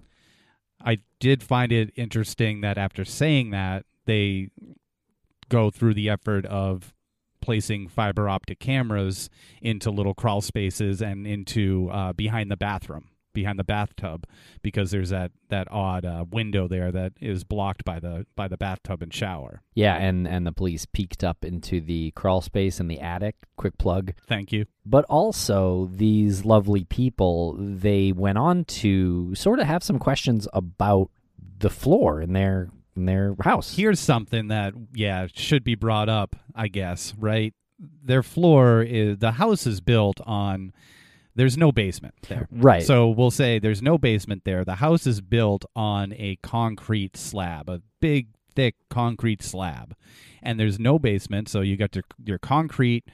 I 0.85 0.99
did 1.21 1.43
find 1.43 1.73
it 1.73 1.93
interesting 1.97 2.61
that 2.61 2.79
after 2.79 3.05
saying 3.05 3.51
that, 3.51 3.87
they 4.05 4.51
go 5.49 5.71
through 5.71 5.95
the 5.95 6.09
effort 6.09 6.45
of 6.47 6.93
placing 7.41 7.89
fiber 7.89 8.29
optic 8.29 8.59
cameras 8.59 9.29
into 9.61 9.91
little 9.91 10.15
crawl 10.15 10.41
spaces 10.41 11.03
and 11.03 11.27
into 11.27 11.89
uh, 11.93 12.13
behind 12.13 12.51
the 12.51 12.57
bathroom, 12.57 13.09
behind 13.33 13.59
the 13.59 13.65
bathtub, 13.65 14.27
because 14.63 14.91
there's 14.91 15.11
that 15.11 15.33
that 15.49 15.69
odd 15.71 16.05
uh, 16.05 16.25
window 16.31 16.67
there 16.67 16.91
that 16.91 17.13
is 17.21 17.45
blocked 17.45 17.85
by 17.85 18.01
the 18.01 18.27
by 18.35 18.49
the 18.49 18.57
bathtub 18.57 19.03
and 19.03 19.13
shower. 19.13 19.63
Yeah, 19.75 19.97
and 19.97 20.27
and 20.27 20.47
the 20.47 20.53
police 20.53 20.87
peeked 20.87 21.23
up 21.23 21.45
into 21.45 21.81
the 21.81 22.11
crawl 22.13 22.41
space 22.41 22.81
in 22.81 22.89
the 22.89 23.01
attic. 23.01 23.37
Quick 23.57 23.79
plug. 23.79 24.15
Thank 24.27 24.53
you. 24.53 24.67
But 24.85 25.05
also, 25.07 25.89
these 25.93 26.45
lovely 26.45 26.85
people, 26.85 27.57
they 27.59 28.13
went 28.13 28.39
on 28.39 28.65
to 28.65 29.35
sort 29.35 29.59
of 29.59 29.67
have 29.67 29.83
some 29.83 29.99
questions 29.99 30.49
about 30.53 31.11
the 31.59 31.71
floor 31.71 32.21
in 32.21 32.33
their 32.33 32.71
in 32.97 33.07
their 33.07 33.35
house. 33.43 33.77
Here's 33.77 34.01
something 34.01 34.49
that 34.49 34.75
yeah 34.95 35.27
should 35.35 35.65
be 35.65 35.75
brought 35.75 36.09
up, 36.09 36.37
I 36.55 36.69
guess. 36.69 37.15
Right, 37.19 37.55
their 37.79 38.23
floor 38.23 38.83
is 38.83 39.19
the 39.19 39.33
house 39.33 39.67
is 39.67 39.81
built 39.81 40.21
on. 40.27 40.73
There's 41.35 41.59
no 41.59 41.71
basement 41.71 42.15
there. 42.29 42.49
Right. 42.51 42.83
So 42.83 43.11
we'll 43.11 43.31
say 43.31 43.59
there's 43.59 43.83
no 43.83 43.99
basement 43.99 44.45
there. 44.45 44.65
The 44.65 44.77
house 44.77 45.07
is 45.07 45.21
built 45.21 45.67
on 45.77 46.15
a 46.15 46.37
concrete 46.43 47.15
slab, 47.15 47.69
a 47.69 47.83
big, 48.01 48.29
thick 48.55 48.77
concrete 48.89 49.43
slab, 49.43 49.95
and 50.43 50.59
there's 50.59 50.79
no 50.79 50.99
basement. 50.99 51.51
So 51.51 51.61
you 51.61 51.77
got 51.77 51.95
your, 51.95 52.05
your 52.25 52.39
concrete, 52.39 53.05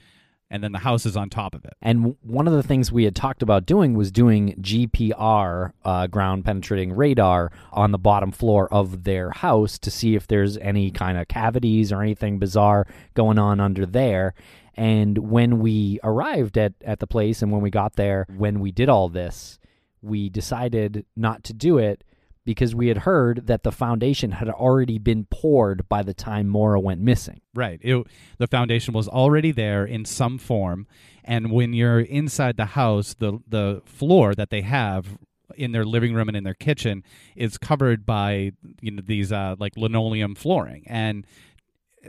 and 0.52 0.62
then 0.62 0.72
the 0.72 0.78
house 0.78 1.06
is 1.06 1.16
on 1.16 1.30
top 1.30 1.54
of 1.54 1.64
it. 1.64 1.72
And 1.80 2.14
one 2.20 2.46
of 2.46 2.52
the 2.52 2.62
things 2.62 2.92
we 2.92 3.04
had 3.04 3.16
talked 3.16 3.42
about 3.42 3.64
doing 3.64 3.94
was 3.94 4.12
doing 4.12 4.54
GPR, 4.60 5.72
uh, 5.82 6.06
ground 6.08 6.44
penetrating 6.44 6.94
radar, 6.94 7.50
on 7.72 7.90
the 7.90 7.98
bottom 7.98 8.30
floor 8.30 8.72
of 8.72 9.04
their 9.04 9.30
house 9.30 9.78
to 9.78 9.90
see 9.90 10.14
if 10.14 10.26
there's 10.26 10.58
any 10.58 10.90
kind 10.90 11.16
of 11.16 11.26
cavities 11.26 11.90
or 11.90 12.02
anything 12.02 12.38
bizarre 12.38 12.86
going 13.14 13.38
on 13.38 13.60
under 13.60 13.86
there. 13.86 14.34
And 14.74 15.16
when 15.16 15.58
we 15.58 15.98
arrived 16.04 16.58
at, 16.58 16.74
at 16.82 17.00
the 17.00 17.06
place 17.06 17.40
and 17.40 17.50
when 17.50 17.62
we 17.62 17.70
got 17.70 17.96
there, 17.96 18.26
when 18.36 18.60
we 18.60 18.72
did 18.72 18.90
all 18.90 19.08
this, 19.08 19.58
we 20.02 20.28
decided 20.28 21.06
not 21.16 21.44
to 21.44 21.54
do 21.54 21.78
it 21.78 22.04
because 22.44 22.74
we 22.74 22.88
had 22.88 22.98
heard 22.98 23.46
that 23.46 23.62
the 23.62 23.72
foundation 23.72 24.32
had 24.32 24.48
already 24.48 24.98
been 24.98 25.26
poured 25.30 25.88
by 25.88 26.02
the 26.02 26.14
time 26.14 26.48
Maura 26.48 26.80
went 26.80 27.00
missing. 27.00 27.40
Right. 27.54 27.78
It, 27.82 28.06
the 28.38 28.46
foundation 28.46 28.94
was 28.94 29.08
already 29.08 29.52
there 29.52 29.84
in 29.84 30.04
some 30.04 30.38
form, 30.38 30.86
and 31.24 31.52
when 31.52 31.72
you're 31.72 32.00
inside 32.00 32.56
the 32.56 32.66
house, 32.66 33.14
the 33.14 33.38
the 33.46 33.82
floor 33.84 34.34
that 34.34 34.50
they 34.50 34.62
have 34.62 35.18
in 35.56 35.72
their 35.72 35.84
living 35.84 36.14
room 36.14 36.28
and 36.28 36.36
in 36.36 36.44
their 36.44 36.54
kitchen 36.54 37.02
is 37.36 37.58
covered 37.58 38.06
by 38.06 38.52
you 38.80 38.90
know 38.90 39.02
these 39.04 39.32
uh, 39.32 39.54
like 39.58 39.76
linoleum 39.76 40.34
flooring 40.34 40.84
and 40.86 41.26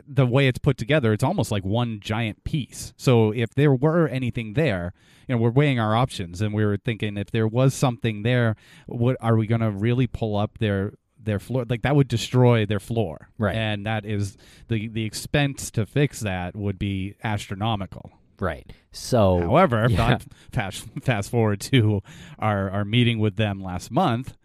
the 0.06 0.26
way 0.26 0.48
it's 0.48 0.58
put 0.58 0.76
together 0.76 1.12
it's 1.12 1.24
almost 1.24 1.50
like 1.50 1.64
one 1.64 2.00
giant 2.00 2.42
piece 2.44 2.92
so 2.96 3.30
if 3.32 3.50
there 3.54 3.72
were 3.74 4.08
anything 4.08 4.54
there 4.54 4.92
you 5.28 5.34
know 5.34 5.40
we're 5.40 5.50
weighing 5.50 5.78
our 5.78 5.94
options 5.94 6.40
and 6.40 6.52
we 6.52 6.64
were 6.64 6.76
thinking 6.76 7.16
if 7.16 7.30
there 7.30 7.46
was 7.46 7.74
something 7.74 8.22
there 8.22 8.56
what 8.86 9.16
are 9.20 9.36
we 9.36 9.46
going 9.46 9.60
to 9.60 9.70
really 9.70 10.06
pull 10.06 10.36
up 10.36 10.58
their 10.58 10.94
their 11.22 11.38
floor 11.38 11.64
like 11.68 11.82
that 11.82 11.96
would 11.96 12.08
destroy 12.08 12.66
their 12.66 12.80
floor 12.80 13.28
Right. 13.38 13.54
and 13.56 13.86
that 13.86 14.04
is 14.04 14.36
the 14.68 14.88
the 14.88 15.04
expense 15.04 15.70
to 15.72 15.86
fix 15.86 16.20
that 16.20 16.54
would 16.56 16.78
be 16.78 17.14
astronomical 17.22 18.10
Right. 18.40 18.68
So, 18.90 19.38
However, 19.38 19.86
yeah. 19.88 20.18
fast, 20.52 20.86
fast 21.02 21.30
forward 21.30 21.60
to 21.60 22.02
our, 22.36 22.68
our 22.68 22.84
meeting 22.84 23.20
with 23.20 23.36
them 23.36 23.62
last 23.62 23.92
month, 23.92 24.36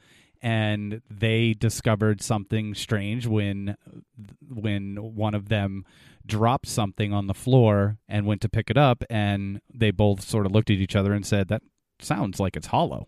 and 0.42 1.02
they 1.10 1.54
discovered 1.54 2.22
something 2.22 2.74
strange 2.74 3.28
when 3.28 3.76
when 4.50 5.16
one 5.16 5.34
of 5.34 5.50
them 5.50 5.86
dropped 6.26 6.68
something 6.68 7.12
on 7.12 7.28
the 7.28 7.34
floor 7.34 7.98
and 8.08 8.26
went 8.26 8.42
to 8.42 8.50
pick 8.50 8.70
it 8.70 8.78
up, 8.78 9.04
and 9.10 9.62
they 9.74 9.92
both 9.92 10.22
sort 10.22 10.46
of 10.46 10.52
looked 10.52 10.70
at 10.70 10.78
each 10.78 10.96
other 10.96 11.14
and 11.14 11.26
said, 11.26 11.48
"That 11.48 11.64
sounds 12.00 12.40
like 12.40 12.56
it's 12.56 12.68
hollow." 12.68 13.08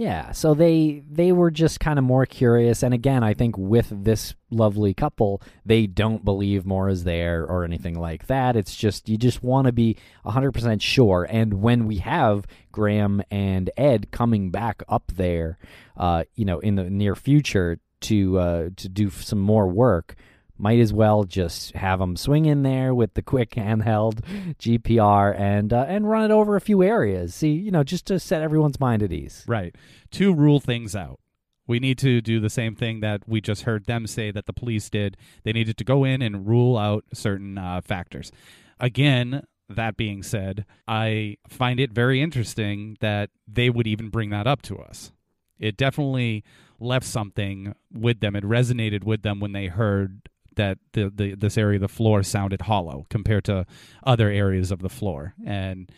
Yeah, 0.00 0.32
so 0.32 0.54
they 0.54 1.02
they 1.10 1.30
were 1.30 1.50
just 1.50 1.78
kind 1.78 1.98
of 1.98 2.06
Maura 2.06 2.26
curious, 2.26 2.82
and 2.82 2.94
again, 2.94 3.22
I 3.22 3.34
think 3.34 3.58
with 3.58 3.88
this 3.90 4.34
lovely 4.50 4.94
couple, 4.94 5.42
they 5.66 5.86
don't 5.86 6.24
believe 6.24 6.64
more 6.64 6.88
is 6.88 7.04
there 7.04 7.44
or 7.44 7.64
anything 7.64 8.00
like 8.00 8.26
that. 8.28 8.56
It's 8.56 8.74
just 8.74 9.10
you 9.10 9.18
just 9.18 9.42
want 9.42 9.66
to 9.66 9.72
be 9.72 9.98
hundred 10.24 10.52
percent 10.52 10.80
sure. 10.80 11.26
And 11.28 11.60
when 11.60 11.86
we 11.86 11.98
have 11.98 12.46
Graham 12.72 13.22
and 13.30 13.68
Ed 13.76 14.10
coming 14.10 14.50
back 14.50 14.82
up 14.88 15.12
there, 15.16 15.58
uh, 15.98 16.24
you 16.34 16.46
know, 16.46 16.60
in 16.60 16.76
the 16.76 16.88
near 16.88 17.14
future 17.14 17.78
to 18.00 18.38
uh, 18.38 18.70
to 18.76 18.88
do 18.88 19.10
some 19.10 19.40
more 19.40 19.68
work, 19.68 20.14
might 20.60 20.78
as 20.78 20.92
well 20.92 21.24
just 21.24 21.72
have 21.72 21.98
them 21.98 22.16
swing 22.16 22.44
in 22.44 22.62
there 22.62 22.94
with 22.94 23.14
the 23.14 23.22
quick 23.22 23.50
handheld 23.50 24.20
GPR 24.58 25.38
and 25.38 25.72
uh, 25.72 25.86
and 25.88 26.08
run 26.08 26.24
it 26.24 26.30
over 26.32 26.56
a 26.56 26.60
few 26.60 26.82
areas. 26.82 27.34
See, 27.34 27.52
you 27.52 27.70
know, 27.70 27.82
just 27.82 28.06
to 28.06 28.20
set 28.20 28.42
everyone's 28.42 28.80
mind 28.80 29.02
at 29.02 29.12
ease. 29.12 29.44
Right. 29.46 29.74
To 30.12 30.34
rule 30.34 30.60
things 30.60 30.94
out. 30.94 31.20
We 31.66 31.78
need 31.78 31.98
to 31.98 32.20
do 32.20 32.40
the 32.40 32.50
same 32.50 32.74
thing 32.74 33.00
that 33.00 33.28
we 33.28 33.40
just 33.40 33.62
heard 33.62 33.86
them 33.86 34.06
say 34.06 34.32
that 34.32 34.46
the 34.46 34.52
police 34.52 34.90
did. 34.90 35.16
They 35.44 35.52
needed 35.52 35.76
to 35.76 35.84
go 35.84 36.02
in 36.04 36.20
and 36.20 36.46
rule 36.46 36.76
out 36.76 37.04
certain 37.14 37.58
uh, 37.58 37.80
factors. 37.80 38.32
Again, 38.80 39.44
that 39.68 39.96
being 39.96 40.24
said, 40.24 40.66
I 40.88 41.36
find 41.48 41.78
it 41.78 41.92
very 41.92 42.20
interesting 42.20 42.96
that 43.00 43.30
they 43.46 43.70
would 43.70 43.86
even 43.86 44.08
bring 44.08 44.30
that 44.30 44.48
up 44.48 44.62
to 44.62 44.78
us. 44.78 45.12
It 45.60 45.76
definitely 45.76 46.42
left 46.80 47.06
something 47.06 47.74
with 47.92 48.20
them. 48.20 48.34
It 48.34 48.42
resonated 48.42 49.04
with 49.04 49.22
them 49.22 49.38
when 49.38 49.52
they 49.52 49.66
heard 49.66 50.29
that 50.60 50.78
the, 50.92 51.10
the 51.14 51.34
this 51.34 51.56
area 51.56 51.76
of 51.76 51.80
the 51.80 51.88
floor 51.88 52.22
sounded 52.22 52.60
hollow 52.62 53.06
compared 53.08 53.44
to 53.44 53.64
other 54.04 54.28
areas 54.28 54.70
of 54.70 54.80
the 54.80 54.90
floor. 54.90 55.34
And 55.46 55.90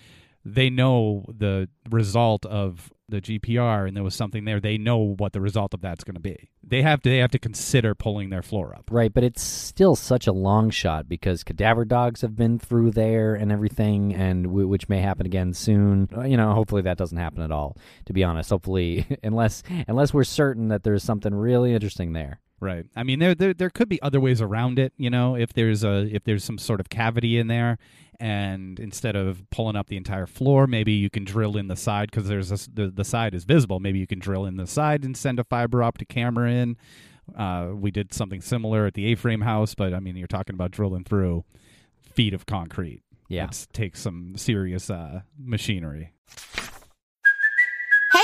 they 0.44 0.70
know 0.70 1.24
the 1.28 1.68
result 1.90 2.44
of 2.46 2.92
the 3.08 3.20
GPR 3.20 3.86
and 3.86 3.94
there 3.96 4.02
was 4.02 4.14
something 4.14 4.44
there, 4.46 4.58
they 4.58 4.78
know 4.78 4.96
what 5.18 5.34
the 5.34 5.40
result 5.40 5.74
of 5.74 5.82
that's 5.82 6.02
going 6.02 6.14
to 6.14 6.20
be. 6.20 6.48
They 6.64 6.80
have 6.82 7.02
to 7.02 7.10
they 7.10 7.18
have 7.18 7.30
to 7.32 7.38
consider 7.38 7.94
pulling 7.94 8.30
their 8.30 8.42
floor 8.42 8.74
up. 8.74 8.84
Right, 8.90 9.12
but 9.12 9.22
it's 9.22 9.42
still 9.42 9.94
such 9.96 10.26
a 10.26 10.32
long 10.32 10.70
shot 10.70 11.08
because 11.08 11.44
cadaver 11.44 11.84
dogs 11.84 12.22
have 12.22 12.34
been 12.36 12.58
through 12.58 12.92
there 12.92 13.34
and 13.34 13.52
everything, 13.52 14.14
and 14.14 14.44
w- 14.44 14.66
which 14.66 14.88
may 14.88 15.00
happen 15.00 15.26
again 15.26 15.52
soon. 15.52 16.08
Uh, 16.16 16.22
You 16.22 16.36
know, 16.38 16.54
hopefully 16.54 16.82
that 16.82 16.96
doesn't 16.96 17.18
happen 17.18 17.42
at 17.42 17.52
all. 17.52 17.76
To 18.06 18.12
be 18.12 18.24
honest, 18.24 18.50
hopefully, 18.50 19.06
unless 19.22 19.62
unless 19.86 20.14
we're 20.14 20.24
certain 20.24 20.68
that 20.68 20.82
there's 20.82 21.04
something 21.04 21.34
really 21.34 21.74
interesting 21.74 22.14
there. 22.14 22.40
Right. 22.60 22.86
I 22.94 23.02
mean, 23.02 23.18
there, 23.18 23.34
there 23.34 23.52
there 23.52 23.70
could 23.70 23.88
be 23.88 24.00
other 24.00 24.20
ways 24.20 24.40
around 24.40 24.78
it. 24.78 24.92
You 24.96 25.10
know, 25.10 25.34
if 25.36 25.52
there's 25.52 25.84
a 25.84 26.06
if 26.14 26.24
there's 26.24 26.44
some 26.44 26.58
sort 26.58 26.80
of 26.80 26.88
cavity 26.88 27.36
in 27.36 27.48
there, 27.48 27.76
and 28.22 28.78
instead 28.78 29.16
of 29.16 29.42
pulling 29.50 29.74
up 29.74 29.88
the 29.88 29.96
entire 29.96 30.28
floor, 30.28 30.68
maybe 30.68 30.92
you 30.92 31.10
can 31.10 31.24
drill 31.24 31.56
in 31.56 31.66
the 31.66 31.74
side 31.74 32.08
because 32.08 32.28
there's 32.28 32.52
a 32.52 32.70
the 32.72 32.86
the 32.86 33.04
side 33.04 33.34
is 33.34 33.42
visible. 33.42 33.80
Maybe 33.80 33.98
you 33.98 34.06
can 34.06 34.20
drill 34.20 34.46
in 34.46 34.56
the 34.56 34.66
side 34.68 35.04
and 35.04 35.16
send 35.16 35.40
a 35.40 35.44
fiber 35.44 35.82
optic 35.82 36.08
camera 36.08 36.48
in. 36.48 36.76
Uh, 37.36 37.70
we 37.74 37.90
did 37.90 38.14
something 38.14 38.40
similar 38.40 38.86
at 38.86 38.94
the 38.94 39.06
A-frame 39.06 39.40
house, 39.40 39.74
but 39.74 39.92
I 39.92 39.98
mean, 39.98 40.14
you're 40.14 40.28
talking 40.28 40.54
about 40.54 40.70
drilling 40.70 41.02
through 41.02 41.44
feet 42.00 42.32
of 42.32 42.46
concrete. 42.46 43.02
Yeah. 43.28 43.46
It 43.46 43.66
takes 43.72 44.00
some 44.00 44.36
serious 44.36 44.88
uh, 44.88 45.22
machinery. 45.36 46.12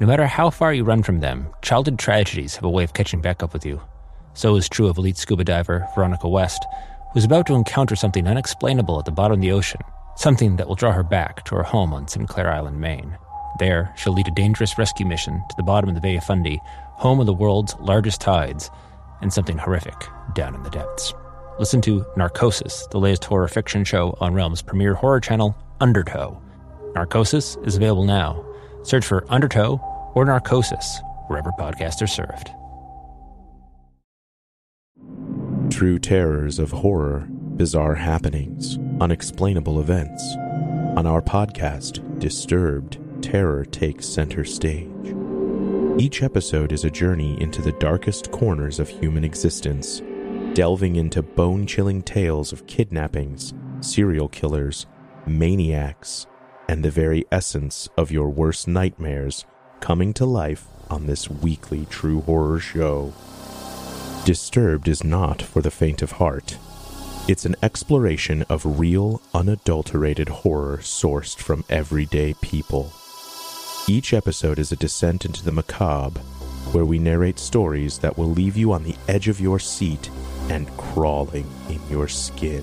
No 0.00 0.06
matter 0.06 0.26
how 0.26 0.48
far 0.48 0.72
you 0.72 0.82
run 0.82 1.02
from 1.02 1.20
them, 1.20 1.48
childhood 1.60 1.98
tragedies 1.98 2.54
have 2.54 2.64
a 2.64 2.70
way 2.70 2.84
of 2.84 2.94
catching 2.94 3.20
back 3.20 3.42
up 3.42 3.52
with 3.52 3.66
you. 3.66 3.82
So 4.32 4.56
is 4.56 4.66
true 4.66 4.88
of 4.88 4.96
elite 4.96 5.18
scuba 5.18 5.44
diver 5.44 5.86
Veronica 5.94 6.26
West, 6.26 6.64
who's 7.12 7.26
about 7.26 7.46
to 7.48 7.54
encounter 7.54 7.94
something 7.94 8.26
unexplainable 8.26 8.98
at 8.98 9.04
the 9.04 9.10
bottom 9.10 9.34
of 9.34 9.40
the 9.42 9.52
ocean, 9.52 9.82
something 10.16 10.56
that 10.56 10.66
will 10.66 10.74
draw 10.74 10.92
her 10.92 11.02
back 11.02 11.44
to 11.44 11.54
her 11.54 11.62
home 11.62 11.92
on 11.92 12.08
Sinclair 12.08 12.50
Island, 12.50 12.80
Maine. 12.80 13.18
There, 13.58 13.92
she'll 13.94 14.14
lead 14.14 14.28
a 14.28 14.30
dangerous 14.30 14.78
rescue 14.78 15.04
mission 15.04 15.34
to 15.34 15.56
the 15.58 15.62
bottom 15.62 15.90
of 15.90 15.94
the 15.94 16.00
Bay 16.00 16.16
of 16.16 16.24
Fundy, 16.24 16.58
home 16.64 17.20
of 17.20 17.26
the 17.26 17.34
world's 17.34 17.74
largest 17.78 18.22
tides, 18.22 18.70
and 19.20 19.30
something 19.30 19.58
horrific 19.58 20.06
down 20.34 20.54
in 20.54 20.62
the 20.62 20.70
depths. 20.70 21.12
Listen 21.58 21.82
to 21.82 22.06
Narcosis, 22.16 22.86
the 22.90 22.98
latest 22.98 23.26
horror 23.26 23.48
fiction 23.48 23.84
show 23.84 24.16
on 24.18 24.32
Realm's 24.32 24.62
premier 24.62 24.94
horror 24.94 25.20
channel, 25.20 25.54
Undertow. 25.78 26.40
Narcosis 26.94 27.58
is 27.64 27.76
available 27.76 28.04
now. 28.04 28.46
Search 28.82 29.04
for 29.04 29.24
Undertow 29.30 29.80
or 30.14 30.24
Narcosis 30.24 31.00
wherever 31.26 31.52
podcasts 31.52 32.02
are 32.02 32.06
served. 32.06 32.50
True 35.72 35.98
terrors 35.98 36.58
of 36.58 36.72
horror, 36.72 37.26
bizarre 37.30 37.94
happenings, 37.94 38.78
unexplainable 39.00 39.80
events. 39.80 40.22
On 40.96 41.06
our 41.06 41.22
podcast, 41.22 42.00
Disturbed, 42.20 42.98
terror 43.22 43.64
takes 43.64 44.06
center 44.06 44.44
stage. 44.44 45.14
Each 45.98 46.22
episode 46.22 46.70
is 46.70 46.84
a 46.84 46.90
journey 46.90 47.40
into 47.40 47.62
the 47.62 47.72
darkest 47.72 48.30
corners 48.30 48.78
of 48.78 48.90
human 48.90 49.24
existence, 49.24 50.02
delving 50.52 50.96
into 50.96 51.22
bone 51.22 51.66
chilling 51.66 52.02
tales 52.02 52.52
of 52.52 52.66
kidnappings, 52.66 53.54
serial 53.80 54.28
killers, 54.28 54.86
maniacs, 55.26 56.26
and 56.70 56.84
the 56.84 56.90
very 56.90 57.24
essence 57.32 57.88
of 57.96 58.12
your 58.12 58.28
worst 58.28 58.68
nightmares 58.68 59.44
coming 59.80 60.14
to 60.14 60.24
life 60.24 60.68
on 60.88 61.04
this 61.04 61.28
weekly 61.28 61.84
true 61.86 62.20
horror 62.20 62.60
show. 62.60 63.12
Disturbed 64.24 64.86
is 64.86 65.02
not 65.02 65.42
for 65.42 65.62
the 65.62 65.70
faint 65.72 66.00
of 66.00 66.12
heart. 66.12 66.58
It's 67.26 67.44
an 67.44 67.56
exploration 67.60 68.44
of 68.48 68.78
real, 68.78 69.20
unadulterated 69.34 70.28
horror 70.28 70.78
sourced 70.78 71.36
from 71.38 71.64
everyday 71.68 72.34
people. 72.34 72.92
Each 73.88 74.14
episode 74.14 74.60
is 74.60 74.70
a 74.70 74.76
descent 74.76 75.24
into 75.24 75.44
the 75.44 75.50
macabre, 75.50 76.20
where 76.70 76.84
we 76.84 77.00
narrate 77.00 77.40
stories 77.40 77.98
that 77.98 78.16
will 78.16 78.30
leave 78.30 78.56
you 78.56 78.70
on 78.70 78.84
the 78.84 78.94
edge 79.08 79.26
of 79.26 79.40
your 79.40 79.58
seat 79.58 80.08
and 80.48 80.68
crawling 80.76 81.50
in 81.68 81.80
your 81.90 82.06
skin. 82.06 82.62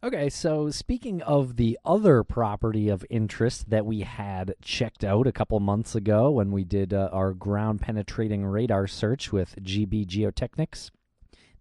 Okay, 0.00 0.30
so 0.30 0.70
speaking 0.70 1.22
of 1.22 1.56
the 1.56 1.76
other 1.84 2.22
property 2.22 2.88
of 2.88 3.04
interest 3.10 3.68
that 3.70 3.84
we 3.84 4.02
had 4.02 4.54
checked 4.62 5.02
out 5.02 5.26
a 5.26 5.32
couple 5.32 5.58
months 5.58 5.96
ago 5.96 6.30
when 6.30 6.52
we 6.52 6.62
did 6.62 6.94
uh, 6.94 7.08
our 7.10 7.32
ground 7.32 7.80
penetrating 7.80 8.46
radar 8.46 8.86
search 8.86 9.32
with 9.32 9.56
GB 9.60 10.06
Geotechnics, 10.06 10.92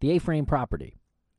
the 0.02 0.12
A 0.12 0.20
frame 0.20 0.46
property, 0.46 0.94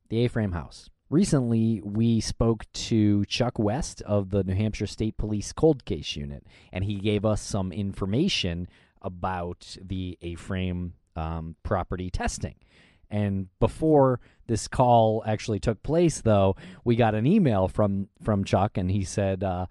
the 0.08 0.24
A 0.24 0.28
frame 0.28 0.50
house. 0.50 0.90
Recently, 1.08 1.80
we 1.84 2.20
spoke 2.20 2.64
to 2.72 3.24
Chuck 3.26 3.60
West 3.60 4.02
of 4.02 4.30
the 4.30 4.42
New 4.42 4.56
Hampshire 4.56 4.88
State 4.88 5.16
Police 5.16 5.52
Cold 5.52 5.84
Case 5.84 6.16
Unit, 6.16 6.44
and 6.72 6.82
he 6.82 6.96
gave 6.96 7.24
us 7.24 7.40
some 7.40 7.70
information 7.70 8.66
about 9.00 9.76
the 9.80 10.18
A 10.20 10.34
frame 10.34 10.94
um, 11.14 11.54
property 11.62 12.10
testing. 12.10 12.56
And 13.08 13.48
before 13.60 14.20
this 14.48 14.66
call 14.66 15.22
actually 15.26 15.60
took 15.60 15.82
place, 15.82 16.20
though, 16.20 16.56
we 16.84 16.96
got 16.96 17.14
an 17.14 17.26
email 17.26 17.68
from 17.68 18.08
from 18.22 18.44
Chuck, 18.44 18.76
and 18.76 18.90
he 18.90 19.04
said, 19.04 19.44
uh, 19.44 19.66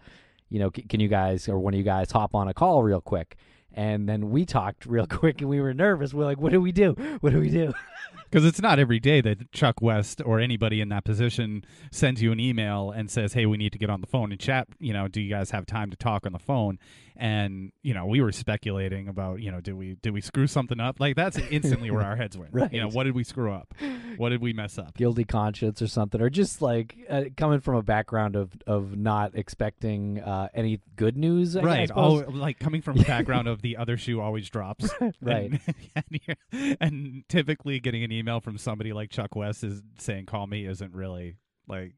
"You 0.50 0.60
know, 0.60 0.72
can 0.72 1.00
you 1.00 1.10
guys 1.10 1.50
or 1.50 1.60
one 1.60 1.74
of 1.74 1.78
you 1.78 1.84
guys 1.84 2.12
hop 2.12 2.34
on 2.34 2.48
a 2.48 2.54
call 2.54 2.84
real 2.84 3.02
quick?" 3.02 3.36
And 3.74 4.08
then 4.08 4.30
we 4.32 4.46
talked 4.46 4.86
real 4.88 5.08
quick, 5.08 5.42
and 5.42 5.50
we 5.50 5.60
were 5.60 5.74
nervous. 5.74 6.14
We're 6.14 6.26
like, 6.26 6.40
"What 6.40 6.52
do 6.52 6.62
we 6.62 6.72
do? 6.72 6.94
What 7.20 7.34
do 7.34 7.40
we 7.40 7.50
do?" 7.50 7.74
Because 8.30 8.44
it's 8.44 8.62
not 8.62 8.78
every 8.78 9.00
day 9.00 9.22
that 9.22 9.54
Chuck 9.54 9.82
West 9.82 10.22
or 10.26 10.42
anybody 10.42 10.82
in 10.82 10.90
that 10.90 11.06
position 11.06 11.64
sends 11.94 12.22
you 12.22 12.34
an 12.34 12.42
email 12.42 12.92
and 12.92 13.10
says, 13.10 13.32
"Hey, 13.32 13.46
we 13.46 13.56
need 13.56 13.72
to 13.72 13.78
get 13.80 13.90
on 13.90 14.02
the 14.02 14.08
phone 14.08 14.34
and 14.34 14.40
chat." 14.40 14.68
You 14.80 14.92
know, 14.92 15.08
do 15.08 15.22
you 15.22 15.30
guys 15.30 15.52
have 15.52 15.66
time 15.66 15.90
to 15.92 15.96
talk 15.96 16.26
on 16.26 16.34
the 16.34 16.40
phone? 16.40 16.78
And 17.20 17.72
you 17.82 17.94
know, 17.94 18.06
we 18.06 18.22
were 18.22 18.32
speculating 18.32 19.08
about, 19.08 19.42
you 19.42 19.52
know, 19.52 19.62
did 19.62 19.74
we 19.74 19.96
did 20.02 20.14
we 20.14 20.22
screw 20.22 20.48
something 20.48 20.80
up? 20.80 21.00
Like 21.00 21.16
that's 21.16 21.38
instantly 21.38 21.92
where 21.92 22.02
our 22.06 22.16
heads 22.16 22.38
went. 22.38 22.54
Right. 22.54 22.72
You 22.72 22.82
know, 22.82 22.90
what 22.90 23.04
did 23.04 23.16
we 23.16 23.24
screw 23.24 23.52
up? 23.52 23.74
What 24.18 24.30
did 24.30 24.42
we 24.42 24.54
mess 24.54 24.78
up? 24.78 24.96
Guilty 24.96 25.24
conscience 25.24 25.82
or 25.82 25.88
something, 25.88 26.22
or 26.22 26.30
just 26.30 26.62
like 26.62 26.96
uh, 27.10 27.26
coming 27.36 27.60
from 27.60 27.76
a 27.76 27.84
background 27.84 28.36
of 28.36 28.52
of 28.66 28.96
not 28.96 29.32
expecting 29.36 30.20
uh, 30.20 30.50
any 30.54 30.82
good 30.96 31.18
news. 31.18 31.56
I, 31.56 31.62
right. 31.62 31.92
Oh, 31.94 32.26
like 32.30 32.60
coming 32.60 32.82
from 32.82 33.00
a 33.00 33.04
background 33.04 33.48
of 33.48 33.62
the 33.62 33.78
other 33.78 33.98
shoe 33.98 34.22
always 34.22 34.50
drops. 34.50 34.90
Right. 35.22 35.60
And, 35.96 36.20
and, 36.52 36.78
and 36.80 37.24
typically 37.30 37.80
getting 37.80 38.04
an 38.04 38.12
email 38.12 38.40
from 38.40 38.58
somebody 38.58 38.94
like 38.94 39.10
Chuck 39.10 39.36
West 39.36 39.64
is 39.64 39.82
saying 39.98 40.26
call 40.26 40.48
me 40.48 40.66
isn't 40.66 40.94
really 40.94 41.38
like 41.68 41.94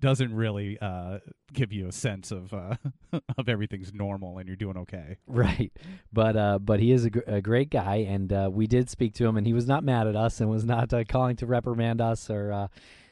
doesn't 0.00 0.34
really 0.34 0.78
uh 0.80 1.18
give 1.52 1.72
you 1.72 1.88
a 1.88 1.92
sense 1.92 2.30
of 2.30 2.52
uh 2.52 2.74
of 3.38 3.48
everything's 3.48 3.92
normal 3.92 4.38
and 4.38 4.46
you're 4.48 4.56
doing 4.56 4.76
okay. 4.76 5.18
Right, 5.26 5.72
but 6.12 6.36
uh, 6.36 6.58
but 6.58 6.80
he 6.80 6.92
is 6.92 7.04
a, 7.04 7.10
gr- 7.10 7.20
a 7.26 7.40
great 7.40 7.70
guy, 7.70 7.96
and 8.08 8.32
uh, 8.32 8.50
we 8.52 8.66
did 8.66 8.90
speak 8.90 9.14
to 9.14 9.26
him, 9.26 9.36
and 9.36 9.46
he 9.46 9.52
was 9.52 9.66
not 9.66 9.84
mad 9.84 10.06
at 10.06 10.16
us, 10.16 10.40
and 10.40 10.50
was 10.50 10.64
not 10.64 10.92
uh, 10.92 11.04
calling 11.04 11.36
to 11.36 11.46
reprimand 11.46 12.00
us 12.00 12.28
or 12.30 12.52
uh, 12.52 12.68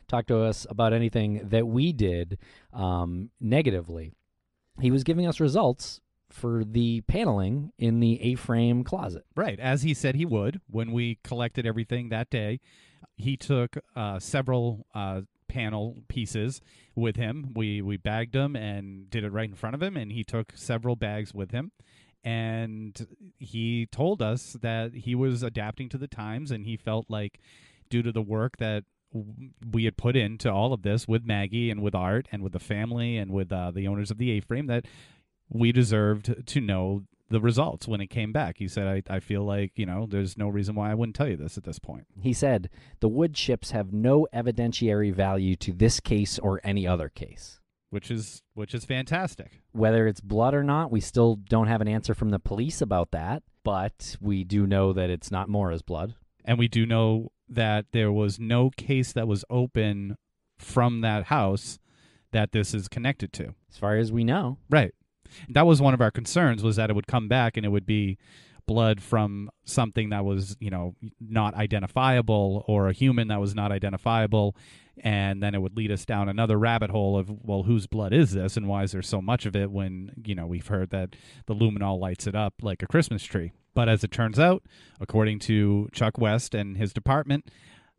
talk 0.08 0.26
to 0.26 0.40
us 0.42 0.66
about 0.68 0.92
anything 0.92 1.40
that 1.48 1.66
we 1.66 1.92
did 1.92 2.38
um, 2.72 3.30
negatively. 3.40 4.12
He 4.80 4.90
was 4.90 5.04
giving 5.04 5.26
us 5.26 5.40
results 5.40 6.00
for 6.30 6.64
the 6.64 7.02
paneling 7.02 7.72
in 7.78 8.00
the 8.00 8.20
A-frame 8.22 8.84
closet. 8.84 9.24
Right, 9.36 9.60
as 9.60 9.82
he 9.82 9.94
said 9.94 10.14
he 10.14 10.24
would 10.24 10.60
when 10.70 10.92
we 10.92 11.18
collected 11.22 11.66
everything 11.66 12.08
that 12.08 12.30
day. 12.30 12.60
He 13.16 13.36
took 13.36 13.76
uh, 13.94 14.18
several 14.18 14.86
uh, 14.94 15.22
panel 15.52 16.02
pieces 16.08 16.60
with 16.94 17.16
him. 17.16 17.52
We 17.54 17.82
we 17.82 17.96
bagged 17.98 18.32
them 18.32 18.56
and 18.56 19.10
did 19.10 19.24
it 19.24 19.32
right 19.32 19.48
in 19.48 19.54
front 19.54 19.74
of 19.74 19.82
him, 19.82 19.96
and 19.96 20.10
he 20.12 20.24
took 20.24 20.52
several 20.54 20.96
bags 20.96 21.34
with 21.34 21.50
him. 21.50 21.72
And 22.24 23.06
he 23.38 23.86
told 23.86 24.22
us 24.22 24.56
that 24.60 24.94
he 24.94 25.14
was 25.14 25.42
adapting 25.42 25.88
to 25.90 25.98
the 25.98 26.06
times, 26.06 26.50
and 26.50 26.64
he 26.64 26.76
felt 26.76 27.06
like, 27.08 27.40
due 27.90 28.02
to 28.02 28.12
the 28.12 28.22
work 28.22 28.58
that 28.58 28.84
we 29.72 29.84
had 29.84 29.96
put 29.96 30.16
into 30.16 30.50
all 30.50 30.72
of 30.72 30.82
this 30.82 31.06
with 31.06 31.26
Maggie 31.26 31.70
and 31.70 31.82
with 31.82 31.94
Art 31.94 32.28
and 32.32 32.42
with 32.42 32.52
the 32.52 32.60
family 32.60 33.18
and 33.18 33.30
with 33.30 33.52
uh, 33.52 33.72
the 33.72 33.88
owners 33.88 34.10
of 34.10 34.18
the 34.18 34.30
A-frame, 34.30 34.68
that 34.68 34.86
we 35.48 35.72
deserved 35.72 36.46
to 36.46 36.60
know 36.60 37.02
the 37.32 37.40
results 37.40 37.88
when 37.88 38.00
it 38.00 38.08
came 38.08 38.30
back. 38.30 38.58
He 38.58 38.68
said, 38.68 38.86
I, 39.08 39.14
I 39.16 39.18
feel 39.20 39.42
like, 39.42 39.72
you 39.74 39.86
know, 39.86 40.06
there's 40.06 40.36
no 40.36 40.48
reason 40.48 40.74
why 40.74 40.90
I 40.90 40.94
wouldn't 40.94 41.16
tell 41.16 41.28
you 41.28 41.36
this 41.36 41.56
at 41.56 41.64
this 41.64 41.78
point. 41.78 42.06
He 42.20 42.32
said 42.32 42.70
the 43.00 43.08
wood 43.08 43.34
chips 43.34 43.70
have 43.72 43.92
no 43.92 44.28
evidentiary 44.34 45.12
value 45.12 45.56
to 45.56 45.72
this 45.72 45.98
case 45.98 46.38
or 46.38 46.60
any 46.62 46.86
other 46.86 47.08
case. 47.08 47.58
Which 47.90 48.10
is 48.10 48.42
which 48.54 48.74
is 48.74 48.84
fantastic. 48.84 49.60
Whether 49.72 50.06
it's 50.06 50.20
blood 50.20 50.54
or 50.54 50.62
not, 50.62 50.90
we 50.90 51.00
still 51.00 51.36
don't 51.36 51.66
have 51.66 51.80
an 51.82 51.88
answer 51.88 52.14
from 52.14 52.30
the 52.30 52.38
police 52.38 52.80
about 52.80 53.10
that, 53.10 53.42
but 53.64 54.16
we 54.20 54.44
do 54.44 54.66
know 54.66 54.92
that 54.92 55.10
it's 55.10 55.30
not 55.30 55.48
Maura's 55.48 55.82
blood. 55.82 56.14
And 56.44 56.58
we 56.58 56.68
do 56.68 56.86
know 56.86 57.32
that 57.48 57.86
there 57.92 58.12
was 58.12 58.38
no 58.38 58.70
case 58.70 59.12
that 59.12 59.28
was 59.28 59.44
open 59.50 60.16
from 60.58 61.02
that 61.02 61.24
house 61.24 61.78
that 62.32 62.52
this 62.52 62.72
is 62.72 62.88
connected 62.88 63.32
to. 63.34 63.54
As 63.70 63.76
far 63.78 63.96
as 63.96 64.10
we 64.10 64.24
know. 64.24 64.56
Right. 64.70 64.94
That 65.48 65.66
was 65.66 65.80
one 65.80 65.94
of 65.94 66.00
our 66.00 66.10
concerns 66.10 66.62
was 66.62 66.76
that 66.76 66.90
it 66.90 66.94
would 66.94 67.06
come 67.06 67.28
back 67.28 67.56
and 67.56 67.66
it 67.66 67.70
would 67.70 67.86
be 67.86 68.18
blood 68.66 69.02
from 69.02 69.50
something 69.64 70.10
that 70.10 70.24
was, 70.24 70.56
you 70.60 70.70
know, 70.70 70.94
not 71.20 71.54
identifiable 71.54 72.64
or 72.68 72.88
a 72.88 72.92
human 72.92 73.28
that 73.28 73.40
was 73.40 73.54
not 73.54 73.72
identifiable 73.72 74.56
and 74.98 75.42
then 75.42 75.54
it 75.54 75.62
would 75.62 75.76
lead 75.76 75.90
us 75.90 76.04
down 76.04 76.28
another 76.28 76.58
rabbit 76.58 76.90
hole 76.90 77.16
of 77.16 77.30
well 77.42 77.62
whose 77.62 77.86
blood 77.86 78.12
is 78.12 78.32
this 78.32 78.56
and 78.56 78.68
why 78.68 78.82
is 78.82 78.92
there 78.92 79.02
so 79.02 79.22
much 79.22 79.46
of 79.46 79.56
it 79.56 79.70
when, 79.70 80.12
you 80.24 80.34
know, 80.34 80.46
we've 80.46 80.66
heard 80.66 80.90
that 80.90 81.16
the 81.46 81.54
luminol 81.54 81.98
lights 81.98 82.26
it 82.26 82.34
up 82.34 82.54
like 82.62 82.82
a 82.82 82.86
Christmas 82.86 83.22
tree. 83.24 83.52
But 83.74 83.88
as 83.88 84.04
it 84.04 84.10
turns 84.10 84.38
out, 84.38 84.62
according 85.00 85.38
to 85.40 85.88
Chuck 85.92 86.18
West 86.18 86.54
and 86.54 86.76
his 86.76 86.92
department, 86.92 87.50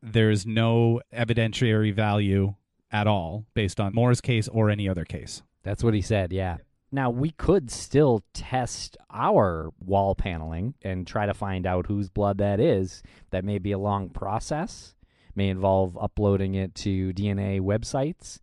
there's 0.02 0.46
no 0.46 1.02
evidentiary 1.14 1.94
value 1.94 2.56
at 2.92 3.08
all 3.08 3.46
based 3.54 3.80
on 3.80 3.96
Maura's 3.96 4.22
case 4.22 4.48
or 4.48 4.70
any 4.70 4.88
other 4.88 5.04
case. 5.04 5.42
That's 5.64 5.84
what 5.84 5.94
he 5.94 6.02
said, 6.02 6.32
yeah. 6.32 6.58
Now, 6.94 7.10
we 7.10 7.32
could 7.32 7.72
still 7.72 8.24
test 8.36 8.98
our 9.10 9.72
wall 9.84 10.14
paneling 10.14 10.76
and 10.84 11.08
try 11.08 11.26
to 11.26 11.34
find 11.34 11.66
out 11.66 11.88
whose 11.88 12.08
blood 12.08 12.38
that 12.38 12.60
is. 12.60 13.02
That 13.32 13.44
may 13.44 13.58
be 13.58 13.72
a 13.72 13.80
long 13.80 14.10
process, 14.10 14.94
may 15.34 15.50
involve 15.50 15.98
uploading 16.00 16.54
it 16.54 16.76
to 16.76 17.12
DNA 17.14 17.60
websites, 17.62 18.42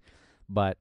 but 0.49 0.79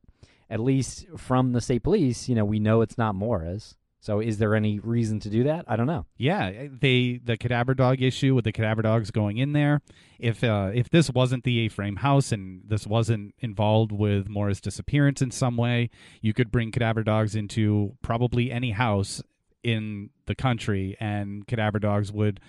at 0.49 0.59
least 0.59 1.05
from 1.15 1.51
the 1.51 1.61
state 1.61 1.83
police, 1.83 2.27
you 2.27 2.33
know, 2.33 2.43
we 2.43 2.57
know 2.57 2.81
it's 2.81 2.97
not 2.97 3.13
Maura's. 3.13 3.75
So 4.01 4.21
is 4.21 4.37
there 4.37 4.55
any 4.55 4.79
reason 4.79 5.19
to 5.19 5.29
do 5.29 5.43
that? 5.43 5.65
I 5.67 5.75
don't 5.75 5.85
know. 5.87 6.05
Yeah, 6.17 6.67
they 6.71 7.19
the 7.23 7.35
cadaver 7.35 7.73
dog 7.73 8.01
issue 8.01 8.33
with 8.33 8.45
the 8.45 8.53
cadaver 8.53 8.81
dogs 8.81 9.11
going 9.11 9.37
in 9.37 9.51
there. 9.51 9.81
If 10.19 10.41
uh, 10.43 10.71
if 10.73 10.89
this 10.89 11.09
wasn't 11.09 11.43
the 11.43 11.59
A-frame 11.65 11.97
house 11.97 12.31
and 12.31 12.61
this 12.65 12.87
wasn't 12.87 13.35
involved 13.39 13.91
with 13.91 14.29
Maura's 14.29 14.61
disappearance 14.61 15.21
in 15.21 15.31
some 15.31 15.57
way, 15.57 15.89
you 16.21 16.33
could 16.33 16.49
bring 16.49 16.71
cadaver 16.71 17.03
dogs 17.03 17.35
into 17.35 17.97
probably 18.01 18.51
any 18.51 18.71
house 18.71 19.21
in 19.63 20.09
the 20.27 20.35
country, 20.35 20.95
and 21.01 21.45
cadaver 21.45 21.79
dogs 21.79 22.11
would. 22.11 22.39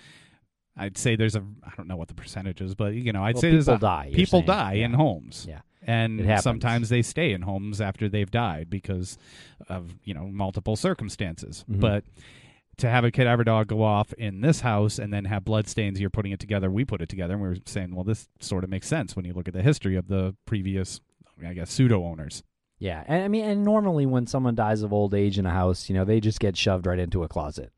I'd 0.77 0.97
say 0.97 1.17
there's 1.17 1.35
a 1.35 1.43
I 1.65 1.71
don't 1.75 1.89
know 1.89 1.97
what 1.97 2.07
the 2.07 2.13
percentage 2.13 2.61
is, 2.61 2.75
but 2.75 2.93
you 2.93 3.11
know 3.11 3.23
I'd 3.25 3.35
Well, 3.35 3.41
say 3.41 3.51
there's 3.51 3.65
people 3.65 3.75
a, 3.75 3.79
die, 3.79 4.11
People 4.13 4.39
saying. 4.39 4.45
die 4.47 4.73
in 4.75 4.93
homes. 4.93 5.45
Yeah. 5.49 5.59
And 5.83 6.41
sometimes 6.41 6.89
they 6.89 7.01
stay 7.01 7.33
in 7.33 7.41
homes 7.41 7.81
after 7.81 8.07
they've 8.07 8.29
died 8.29 8.69
because 8.69 9.17
of 9.67 9.95
you 10.03 10.13
know 10.13 10.27
multiple 10.27 10.75
circumstances. 10.75 11.65
Mhm. 11.69 11.79
But 11.79 12.03
to 12.77 12.89
have 12.89 13.03
a 13.03 13.11
cadaver 13.11 13.43
dog 13.43 13.67
go 13.67 13.83
off 13.83 14.13
in 14.13 14.41
this 14.41 14.61
house 14.61 14.97
and 14.97 15.13
then 15.13 15.25
have 15.25 15.43
blood 15.43 15.67
stains, 15.67 15.99
you're 15.99 16.09
putting 16.09 16.31
it 16.31 16.39
together. 16.39 16.71
We 16.71 16.85
put 16.85 17.01
it 17.01 17.09
together, 17.09 17.33
and 17.33 17.41
we 17.43 17.49
were 17.49 17.57
saying, 17.65 17.93
well, 17.93 18.03
this 18.03 18.29
sort 18.39 18.63
of 18.63 18.69
makes 18.69 18.87
sense 18.87 19.15
when 19.15 19.25
you 19.25 19.33
look 19.33 19.47
at 19.47 19.53
the 19.53 19.61
history 19.61 19.95
of 19.95 20.07
the 20.07 20.35
previous, 20.45 20.99
I 21.45 21.53
guess, 21.53 21.71
pseudo 21.71 22.03
owners. 22.03 22.43
Yeah, 22.79 23.03
and 23.07 23.23
I 23.23 23.27
mean, 23.27 23.45
and 23.45 23.63
normally 23.63 24.07
when 24.07 24.25
someone 24.25 24.55
dies 24.55 24.81
of 24.81 24.91
old 24.91 25.13
age 25.13 25.37
in 25.37 25.45
a 25.45 25.51
house, 25.51 25.89
you 25.89 25.95
know, 25.95 26.05
they 26.05 26.19
just 26.19 26.39
get 26.39 26.57
shoved 26.57 26.87
right 26.87 26.97
into 26.97 27.23
a 27.23 27.27
closet 27.27 27.71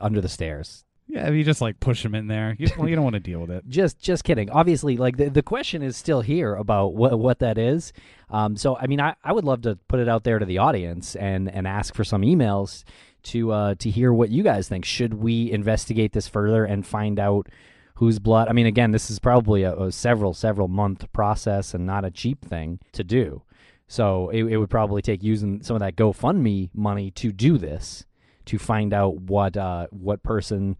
under 0.00 0.20
the 0.20 0.28
stairs. 0.28 0.84
Yeah, 1.08 1.30
you 1.30 1.42
just 1.42 1.62
like 1.62 1.80
push 1.80 2.02
them 2.02 2.14
in 2.14 2.26
there, 2.26 2.54
you, 2.58 2.68
well, 2.76 2.86
you 2.86 2.94
don't 2.94 3.04
want 3.04 3.14
to 3.14 3.20
deal 3.20 3.40
with 3.40 3.50
it. 3.50 3.64
Just, 3.68 3.98
just 3.98 4.24
kidding. 4.24 4.50
Obviously, 4.50 4.98
like 4.98 5.16
the, 5.16 5.30
the 5.30 5.42
question 5.42 5.82
is 5.82 5.96
still 5.96 6.20
here 6.20 6.54
about 6.54 6.94
what 6.94 7.18
what 7.18 7.38
that 7.38 7.56
is. 7.56 7.94
Um, 8.28 8.56
so, 8.56 8.76
I 8.76 8.86
mean, 8.86 9.00
I, 9.00 9.16
I 9.24 9.32
would 9.32 9.44
love 9.44 9.62
to 9.62 9.76
put 9.88 10.00
it 10.00 10.08
out 10.08 10.24
there 10.24 10.38
to 10.38 10.44
the 10.44 10.58
audience 10.58 11.16
and 11.16 11.50
and 11.50 11.66
ask 11.66 11.94
for 11.94 12.04
some 12.04 12.22
emails 12.22 12.84
to 13.24 13.52
uh, 13.52 13.74
to 13.76 13.90
hear 13.90 14.12
what 14.12 14.28
you 14.30 14.42
guys 14.42 14.68
think. 14.68 14.84
Should 14.84 15.14
we 15.14 15.50
investigate 15.50 16.12
this 16.12 16.28
further 16.28 16.66
and 16.66 16.86
find 16.86 17.18
out 17.18 17.48
whose 17.94 18.18
blood? 18.18 18.48
I 18.48 18.52
mean, 18.52 18.66
again, 18.66 18.90
this 18.90 19.10
is 19.10 19.18
probably 19.18 19.62
a, 19.62 19.74
a 19.74 19.92
several 19.92 20.34
several 20.34 20.68
month 20.68 21.10
process 21.14 21.72
and 21.72 21.86
not 21.86 22.04
a 22.04 22.10
cheap 22.10 22.44
thing 22.44 22.80
to 22.92 23.02
do. 23.02 23.42
So 23.86 24.28
it, 24.28 24.44
it 24.44 24.58
would 24.58 24.70
probably 24.70 25.00
take 25.00 25.22
using 25.22 25.62
some 25.62 25.74
of 25.74 25.80
that 25.80 25.96
GoFundMe 25.96 26.68
money 26.74 27.10
to 27.12 27.32
do 27.32 27.56
this 27.56 28.04
to 28.48 28.58
find 28.58 28.92
out 28.92 29.20
what 29.20 29.56
uh, 29.56 29.86
what 29.90 30.22
person 30.22 30.76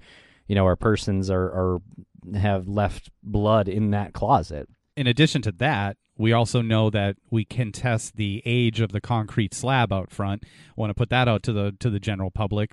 you 0.46 0.54
know 0.54 0.64
or 0.64 0.76
persons 0.76 1.30
are, 1.30 1.44
are 1.44 1.78
have 2.34 2.68
left 2.68 3.10
blood 3.22 3.68
in 3.68 3.90
that 3.90 4.12
closet. 4.12 4.68
In 4.96 5.06
addition 5.06 5.42
to 5.42 5.52
that, 5.52 5.96
we 6.16 6.32
also 6.32 6.60
know 6.60 6.90
that 6.90 7.16
we 7.30 7.44
can 7.44 7.70
test 7.70 8.16
the 8.16 8.42
age 8.44 8.80
of 8.80 8.90
the 8.90 9.00
concrete 9.00 9.54
slab 9.54 9.92
out 9.92 10.10
front. 10.10 10.42
Want 10.74 10.90
to 10.90 10.94
put 10.94 11.10
that 11.10 11.28
out 11.28 11.42
to 11.44 11.52
the 11.52 11.76
to 11.78 11.90
the 11.90 12.00
general 12.00 12.30
public. 12.30 12.72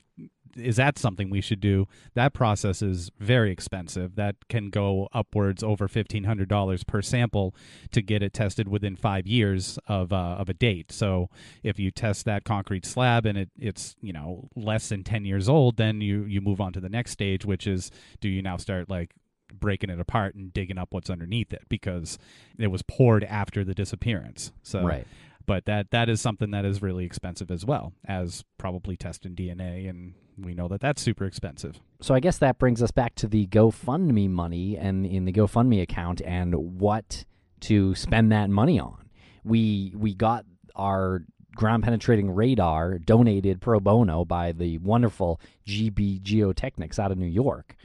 Is 0.55 0.77
that 0.77 0.97
something 0.97 1.29
we 1.29 1.41
should 1.41 1.59
do? 1.59 1.87
That 2.13 2.33
process 2.33 2.81
is 2.81 3.11
very 3.19 3.51
expensive. 3.51 4.15
That 4.15 4.35
can 4.49 4.69
go 4.69 5.09
upwards 5.13 5.63
over 5.63 5.87
fifteen 5.87 6.23
hundred 6.23 6.49
dollars 6.49 6.83
per 6.83 7.01
sample 7.01 7.55
to 7.91 8.01
get 8.01 8.23
it 8.23 8.33
tested 8.33 8.67
within 8.67 8.95
five 8.95 9.27
years 9.27 9.77
of 9.87 10.13
uh, 10.13 10.35
of 10.37 10.49
a 10.49 10.53
date. 10.53 10.91
So 10.91 11.29
if 11.63 11.79
you 11.79 11.91
test 11.91 12.25
that 12.25 12.43
concrete 12.43 12.85
slab 12.85 13.25
and 13.25 13.37
it, 13.37 13.49
it's 13.57 13.95
you 14.01 14.13
know 14.13 14.49
less 14.55 14.89
than 14.89 15.03
ten 15.03 15.25
years 15.25 15.49
old, 15.49 15.77
then 15.77 16.01
you 16.01 16.23
you 16.23 16.41
move 16.41 16.61
on 16.61 16.73
to 16.73 16.79
the 16.79 16.89
next 16.89 17.11
stage, 17.11 17.45
which 17.45 17.67
is 17.67 17.91
do 18.19 18.29
you 18.29 18.41
now 18.41 18.57
start 18.57 18.89
like 18.89 19.11
breaking 19.53 19.89
it 19.89 19.99
apart 19.99 20.35
and 20.35 20.53
digging 20.53 20.77
up 20.77 20.89
what's 20.91 21.09
underneath 21.09 21.53
it 21.53 21.63
because 21.69 22.17
it 22.57 22.67
was 22.67 22.81
poured 22.81 23.23
after 23.23 23.63
the 23.63 23.73
disappearance. 23.73 24.51
So 24.63 24.83
Right. 24.83 25.07
But 25.45 25.65
that 25.65 25.91
that 25.91 26.09
is 26.09 26.21
something 26.21 26.51
that 26.51 26.65
is 26.65 26.81
really 26.81 27.05
expensive 27.05 27.51
as 27.51 27.65
well 27.65 27.93
as 28.07 28.43
probably 28.57 28.97
testing 28.97 29.35
DNA 29.35 29.89
and 29.89 30.13
we 30.37 30.53
know 30.53 30.67
that 30.67 30.81
that's 30.81 31.01
super 31.01 31.25
expensive. 31.25 31.79
So 32.01 32.13
I 32.13 32.19
guess 32.19 32.37
that 32.39 32.59
brings 32.59 32.83
us 32.83 32.91
back 32.91 33.15
to 33.15 33.27
the 33.27 33.47
GoFundMe 33.47 34.29
money 34.29 34.77
and 34.77 35.05
in 35.05 35.25
the 35.25 35.31
GoFundMe 35.31 35.81
account 35.81 36.21
and 36.25 36.79
what 36.79 37.25
to 37.61 37.95
spend 37.95 38.31
that 38.31 38.49
money 38.49 38.79
on. 38.79 39.09
We 39.43 39.93
we 39.95 40.13
got 40.13 40.45
our 40.75 41.23
ground 41.55 41.83
penetrating 41.83 42.29
radar 42.29 42.99
donated 42.99 43.61
pro 43.61 43.79
bono 43.79 44.25
by 44.25 44.51
the 44.51 44.77
wonderful 44.79 45.39
GB 45.65 46.21
Geotechnics 46.21 46.99
out 46.99 47.11
of 47.11 47.17
New 47.17 47.25
York. 47.25 47.75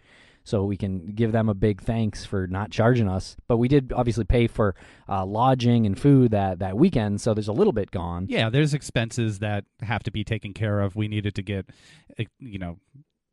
So 0.51 0.65
we 0.65 0.77
can 0.77 1.07
give 1.07 1.31
them 1.31 1.49
a 1.49 1.55
big 1.55 1.81
thanks 1.81 2.25
for 2.25 2.49
not 2.49 2.73
charging 2.73 3.09
us. 3.09 3.37
But 3.47 3.59
we 3.59 3.69
did 3.69 3.93
obviously 3.93 4.25
pay 4.25 4.49
for 4.49 4.75
uh, 5.09 5.25
lodging 5.25 5.87
and 5.87 5.97
food 5.97 6.33
that, 6.33 6.59
that 6.59 6.77
weekend, 6.77 7.21
so 7.21 7.35
there's 7.35 7.47
a 7.47 7.53
little 7.53 7.73
bit 7.73 7.93
gone. 7.93 8.27
Yeah, 8.29 8.51
there's 8.51 8.75
expenses 8.75 9.39
that 9.39 9.65
have 9.81 10.03
to 10.03 10.11
be 10.11 10.25
taken 10.25 10.53
care 10.53 10.81
of. 10.81 10.97
We 10.97 11.07
needed 11.07 11.37
to 11.37 11.43
get 11.43 11.71
eh, 12.19 12.25
you 12.41 12.59
know 12.59 12.79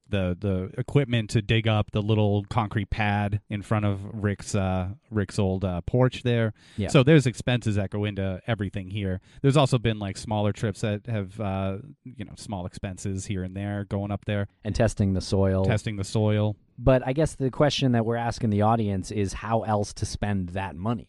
the 0.09 0.37
the 0.39 0.79
equipment 0.79 1.29
to 1.31 1.41
dig 1.41 1.67
up 1.67 1.91
the 1.91 2.01
little 2.01 2.45
concrete 2.45 2.89
pad 2.89 3.41
in 3.49 3.61
front 3.61 3.85
of 3.85 3.99
Rick's 4.13 4.55
uh, 4.55 4.89
Rick's 5.11 5.39
old 5.39 5.65
uh, 5.65 5.81
porch 5.81 6.23
there. 6.23 6.53
Yeah. 6.75 6.89
So 6.89 7.03
there's 7.03 7.25
expenses 7.25 7.75
that 7.75 7.89
go 7.89 8.05
into 8.05 8.41
everything 8.47 8.89
here. 8.89 9.21
There's 9.41 9.57
also 9.57 9.77
been 9.77 9.99
like 9.99 10.17
smaller 10.17 10.53
trips 10.53 10.81
that 10.81 11.07
have 11.07 11.39
uh, 11.39 11.77
you 12.03 12.25
know 12.25 12.33
small 12.35 12.65
expenses 12.65 13.25
here 13.25 13.43
and 13.43 13.55
there 13.55 13.85
going 13.85 14.11
up 14.11 14.25
there, 14.25 14.47
and 14.63 14.75
testing 14.75 15.13
the 15.13 15.21
soil. 15.21 15.65
testing 15.65 15.97
the 15.97 16.03
soil. 16.03 16.55
But 16.77 17.01
I 17.05 17.13
guess 17.13 17.35
the 17.35 17.49
question 17.49 17.93
that 17.93 18.05
we're 18.05 18.17
asking 18.17 18.51
the 18.51 18.61
audience 18.61 19.09
is 19.09 19.33
how 19.33 19.63
else 19.63 19.93
to 19.93 20.05
spend 20.05 20.49
that 20.49 20.75
money. 20.75 21.07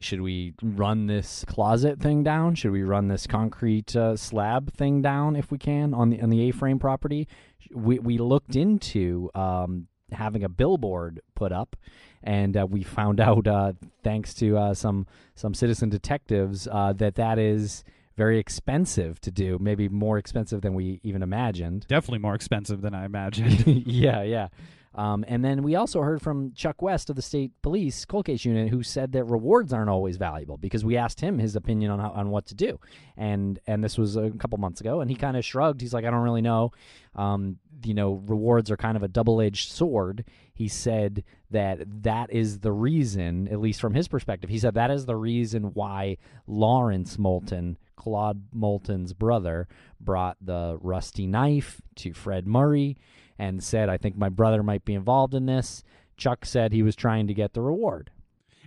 Should 0.00 0.22
we 0.22 0.54
run 0.62 1.06
this 1.08 1.44
closet 1.46 2.00
thing 2.00 2.22
down? 2.22 2.54
Should 2.54 2.72
we 2.72 2.82
run 2.82 3.08
this 3.08 3.26
concrete 3.26 3.94
uh, 3.94 4.16
slab 4.16 4.72
thing 4.72 5.02
down 5.02 5.36
if 5.36 5.50
we 5.50 5.58
can 5.58 5.92
on 5.92 6.08
the 6.08 6.22
on 6.22 6.30
the 6.30 6.48
A-frame 6.48 6.78
property? 6.78 7.28
We 7.74 7.98
we 7.98 8.16
looked 8.16 8.56
into 8.56 9.30
um, 9.34 9.88
having 10.12 10.42
a 10.42 10.48
billboard 10.48 11.20
put 11.34 11.52
up, 11.52 11.76
and 12.22 12.56
uh, 12.56 12.66
we 12.66 12.82
found 12.82 13.20
out 13.28 13.46
uh, 13.46 13.74
thanks 14.02 14.32
to 14.34 14.56
uh, 14.56 14.74
some 14.74 15.06
some 15.34 15.52
citizen 15.52 15.90
detectives 15.90 16.66
uh, 16.70 16.94
that 16.94 17.16
that 17.16 17.38
is 17.38 17.84
very 18.16 18.38
expensive 18.38 19.20
to 19.20 19.30
do. 19.30 19.58
Maybe 19.60 19.88
more 19.88 20.16
expensive 20.16 20.62
than 20.62 20.74
we 20.74 21.00
even 21.02 21.22
imagined. 21.22 21.86
Definitely 21.88 22.20
more 22.20 22.34
expensive 22.34 22.80
than 22.80 22.94
I 22.94 23.04
imagined. 23.04 23.66
yeah, 23.86 24.22
yeah. 24.22 24.48
Um, 24.94 25.24
and 25.28 25.44
then 25.44 25.62
we 25.62 25.76
also 25.76 26.00
heard 26.00 26.20
from 26.20 26.52
Chuck 26.52 26.82
West 26.82 27.10
of 27.10 27.16
the 27.16 27.22
state 27.22 27.52
police 27.62 28.04
cold 28.04 28.26
case 28.26 28.44
unit, 28.44 28.70
who 28.70 28.82
said 28.82 29.12
that 29.12 29.24
rewards 29.24 29.72
aren't 29.72 29.90
always 29.90 30.16
valuable 30.16 30.56
because 30.56 30.84
we 30.84 30.96
asked 30.96 31.20
him 31.20 31.38
his 31.38 31.54
opinion 31.54 31.92
on 31.92 32.00
how, 32.00 32.10
on 32.10 32.30
what 32.30 32.46
to 32.46 32.54
do, 32.54 32.80
and 33.16 33.60
and 33.68 33.84
this 33.84 33.96
was 33.96 34.16
a 34.16 34.30
couple 34.30 34.58
months 34.58 34.80
ago, 34.80 35.00
and 35.00 35.08
he 35.08 35.16
kind 35.16 35.36
of 35.36 35.44
shrugged. 35.44 35.80
He's 35.80 35.94
like, 35.94 36.04
I 36.04 36.10
don't 36.10 36.22
really 36.22 36.42
know. 36.42 36.72
Um, 37.14 37.58
you 37.84 37.94
know, 37.94 38.22
rewards 38.26 38.70
are 38.70 38.76
kind 38.76 38.96
of 38.96 39.02
a 39.02 39.08
double 39.08 39.40
edged 39.40 39.70
sword. 39.70 40.24
He 40.52 40.66
said 40.66 41.22
that 41.50 42.02
that 42.02 42.32
is 42.32 42.58
the 42.58 42.72
reason, 42.72 43.48
at 43.48 43.60
least 43.60 43.80
from 43.80 43.94
his 43.94 44.08
perspective, 44.08 44.50
he 44.50 44.58
said 44.58 44.74
that 44.74 44.90
is 44.90 45.06
the 45.06 45.16
reason 45.16 45.70
why 45.74 46.18
Lawrence 46.46 47.16
Moulton, 47.16 47.78
Claude 47.96 48.42
Moulton's 48.52 49.12
brother, 49.12 49.68
brought 50.00 50.36
the 50.40 50.78
rusty 50.80 51.26
knife 51.26 51.80
to 51.96 52.12
Fred 52.12 52.46
Murray 52.46 52.96
and 53.40 53.64
said, 53.64 53.88
I 53.88 53.96
think 53.96 54.16
my 54.16 54.28
brother 54.28 54.62
might 54.62 54.84
be 54.84 54.94
involved 54.94 55.34
in 55.34 55.46
this. 55.46 55.82
Chuck 56.16 56.44
said 56.44 56.72
he 56.72 56.82
was 56.82 56.94
trying 56.94 57.26
to 57.26 57.34
get 57.34 57.54
the 57.54 57.62
reward. 57.62 58.10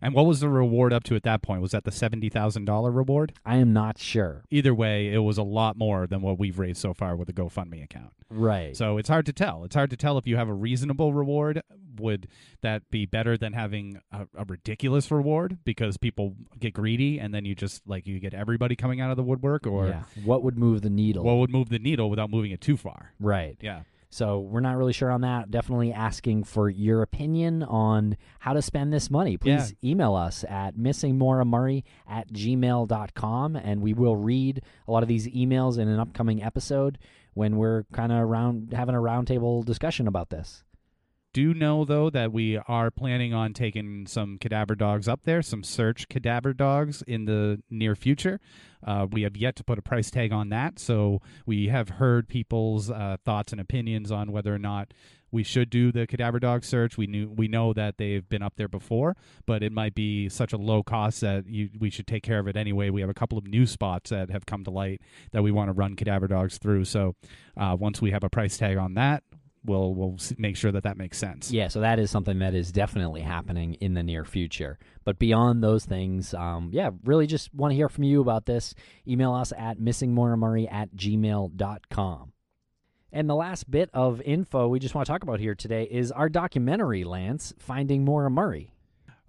and 0.01 0.13
what 0.15 0.25
was 0.25 0.39
the 0.39 0.49
reward 0.49 0.91
up 0.91 1.03
to 1.03 1.15
at 1.15 1.23
that 1.23 1.41
point? 1.43 1.61
Was 1.61 1.71
that 1.71 1.83
the 1.83 1.91
seventy 1.91 2.27
thousand 2.27 2.65
dollar 2.65 2.91
reward? 2.91 3.33
I 3.45 3.57
am 3.57 3.71
not 3.71 3.97
sure. 3.99 4.43
Either 4.49 4.73
way, 4.73 5.13
it 5.13 5.19
was 5.19 5.37
a 5.37 5.43
lot 5.43 5.77
more 5.77 6.07
than 6.07 6.21
what 6.21 6.39
we've 6.39 6.57
raised 6.59 6.81
so 6.81 6.93
far 6.93 7.15
with 7.15 7.27
the 7.27 7.33
GoFundMe 7.33 7.83
account. 7.83 8.11
Right. 8.29 8.75
So 8.75 8.97
it's 8.97 9.07
hard 9.09 9.25
to 9.27 9.33
tell. 9.33 9.63
It's 9.63 9.75
hard 9.75 9.91
to 9.91 9.95
tell 9.97 10.17
if 10.17 10.25
you 10.25 10.35
have 10.37 10.49
a 10.49 10.53
reasonable 10.53 11.13
reward. 11.13 11.61
Would 11.99 12.27
that 12.61 12.89
be 12.89 13.05
better 13.05 13.37
than 13.37 13.53
having 13.53 14.01
a, 14.11 14.25
a 14.35 14.45
ridiculous 14.45 15.11
reward 15.11 15.59
because 15.63 15.95
people 15.97 16.33
get 16.59 16.73
greedy 16.73 17.19
and 17.19 17.31
then 17.35 17.45
you 17.45 17.53
just 17.53 17.83
like 17.87 18.07
you 18.07 18.19
get 18.19 18.33
everybody 18.33 18.75
coming 18.75 18.99
out 18.99 19.11
of 19.11 19.17
the 19.17 19.23
woodwork? 19.23 19.67
Or 19.67 19.87
yeah. 19.89 20.03
What 20.25 20.41
would 20.41 20.57
move 20.57 20.81
the 20.81 20.89
needle? 20.89 21.23
what 21.23 21.35
would 21.35 21.51
move 21.51 21.69
the 21.69 21.77
needle 21.77 22.09
without 22.09 22.31
moving 22.31 22.49
it 22.51 22.61
too 22.61 22.77
far? 22.77 23.13
right. 23.19 23.55
Yeah. 23.61 23.81
So 24.13 24.37
we're 24.39 24.59
not 24.59 24.77
really 24.77 24.93
sure 24.93 25.09
on 25.09 25.21
that. 25.21 25.49
Definitely 25.49 25.91
asking 25.91 26.43
for 26.43 26.69
your 26.69 27.01
opinion 27.01 27.63
on 27.63 28.15
how 28.37 28.53
to 28.53 28.61
spend 28.61 28.93
this 28.93 29.09
money. 29.09 29.37
Please 29.37 29.73
email 29.83 30.13
us 30.13 30.45
at 30.47 30.75
missingmoramurray 30.75 31.83
at 32.07 32.31
gmail.com 32.31 33.55
and 33.55 33.81
we 33.81 33.95
will 33.95 34.15
read 34.15 34.61
a 34.87 34.91
lot 34.91 35.01
of 35.01 35.09
these 35.09 35.27
emails 35.29 35.79
in 35.79 35.87
an 35.87 35.99
upcoming 35.99 36.43
episode 36.43 36.99
when 37.33 37.57
we're 37.57 37.85
kind 37.91 38.11
of 38.11 38.19
around 38.19 38.71
having 38.71 38.93
a 38.93 38.99
roundtable 38.99 39.65
discussion 39.65 40.07
about 40.07 40.29
this. 40.29 40.63
Do 41.33 41.53
know 41.53 41.83
though 41.83 42.09
that 42.09 42.31
we 42.31 42.57
are 42.57 42.91
planning 42.91 43.33
on 43.33 43.53
taking 43.53 44.05
some 44.05 44.37
cadaver 44.37 44.75
dogs 44.75 45.07
up 45.07 45.23
there, 45.23 45.41
some 45.41 45.63
search 45.63 46.07
cadaver 46.07 46.53
dogs 46.53 47.01
in 47.07 47.25
the 47.25 47.61
near 47.69 47.95
future. 47.95 48.39
Uh, 48.85 49.07
we 49.09 49.23
have 49.23 49.35
yet 49.35 49.55
to 49.55 49.63
put 49.63 49.79
a 49.79 49.81
price 49.81 50.11
tag 50.11 50.31
on 50.31 50.49
that, 50.49 50.77
so 50.77 51.21
we 51.45 51.67
have 51.67 51.89
heard 51.89 52.27
people's 52.27 52.91
uh, 52.91 53.17
thoughts 53.25 53.51
and 53.51 53.59
opinions 53.59 54.11
on 54.11 54.31
whether 54.31 54.53
or 54.53 54.59
not 54.59 54.93
we 55.31 55.41
should 55.41 55.69
do 55.71 55.91
the 55.91 56.05
cadaver 56.05 56.39
dog 56.39 56.63
search. 56.63 56.95
We 56.95 57.07
knew 57.07 57.27
we 57.29 57.47
know 57.47 57.73
that 57.73 57.97
they've 57.97 58.27
been 58.27 58.43
up 58.43 58.53
there 58.55 58.67
before, 58.67 59.17
but 59.47 59.63
it 59.63 59.71
might 59.71 59.95
be 59.95 60.29
such 60.29 60.53
a 60.53 60.57
low 60.57 60.83
cost 60.83 61.21
that 61.21 61.47
you, 61.47 61.69
we 61.79 61.89
should 61.89 62.05
take 62.05 62.21
care 62.21 62.37
of 62.37 62.47
it 62.47 62.55
anyway. 62.55 62.91
We 62.91 63.01
have 63.01 63.09
a 63.09 63.15
couple 63.15 63.39
of 63.39 63.47
new 63.47 63.65
spots 63.65 64.11
that 64.11 64.29
have 64.29 64.45
come 64.45 64.63
to 64.65 64.69
light 64.69 65.01
that 65.31 65.41
we 65.41 65.51
want 65.51 65.69
to 65.69 65.73
run 65.73 65.95
cadaver 65.95 66.27
dogs 66.27 66.59
through. 66.59 66.85
So 66.85 67.15
uh, 67.57 67.75
once 67.79 67.99
we 67.99 68.11
have 68.11 68.23
a 68.23 68.29
price 68.29 68.57
tag 68.57 68.77
on 68.77 68.93
that, 68.93 69.23
we'll 69.65 69.93
we'll 69.93 70.17
make 70.37 70.57
sure 70.57 70.71
that 70.71 70.83
that 70.83 70.97
makes 70.97 71.17
sense. 71.17 71.51
Yeah, 71.51 71.67
so 71.67 71.81
that 71.81 71.99
is 71.99 72.11
something 72.11 72.39
that 72.39 72.53
is 72.53 72.71
definitely 72.71 73.21
happening 73.21 73.75
in 73.75 73.93
the 73.93 74.03
near 74.03 74.25
future. 74.25 74.77
But 75.03 75.19
beyond 75.19 75.63
those 75.63 75.85
things, 75.85 76.33
um, 76.33 76.69
yeah, 76.73 76.91
really 77.03 77.27
just 77.27 77.53
want 77.53 77.71
to 77.71 77.75
hear 77.75 77.89
from 77.89 78.03
you 78.03 78.21
about 78.21 78.45
this. 78.45 78.73
Email 79.07 79.33
us 79.33 79.53
at 79.57 79.79
missingmoramurray 79.79 80.71
at 80.71 80.95
gmail.com. 80.95 82.33
And 83.11 83.29
the 83.29 83.35
last 83.35 83.69
bit 83.69 83.89
of 83.93 84.21
info 84.21 84.67
we 84.67 84.79
just 84.79 84.95
want 84.95 85.05
to 85.05 85.11
talk 85.11 85.21
about 85.21 85.39
here 85.39 85.53
today 85.53 85.83
is 85.83 86.11
our 86.11 86.29
documentary, 86.29 87.03
Lance, 87.03 87.53
Finding 87.59 88.03
Maura 88.03 88.31
Murray. 88.31 88.71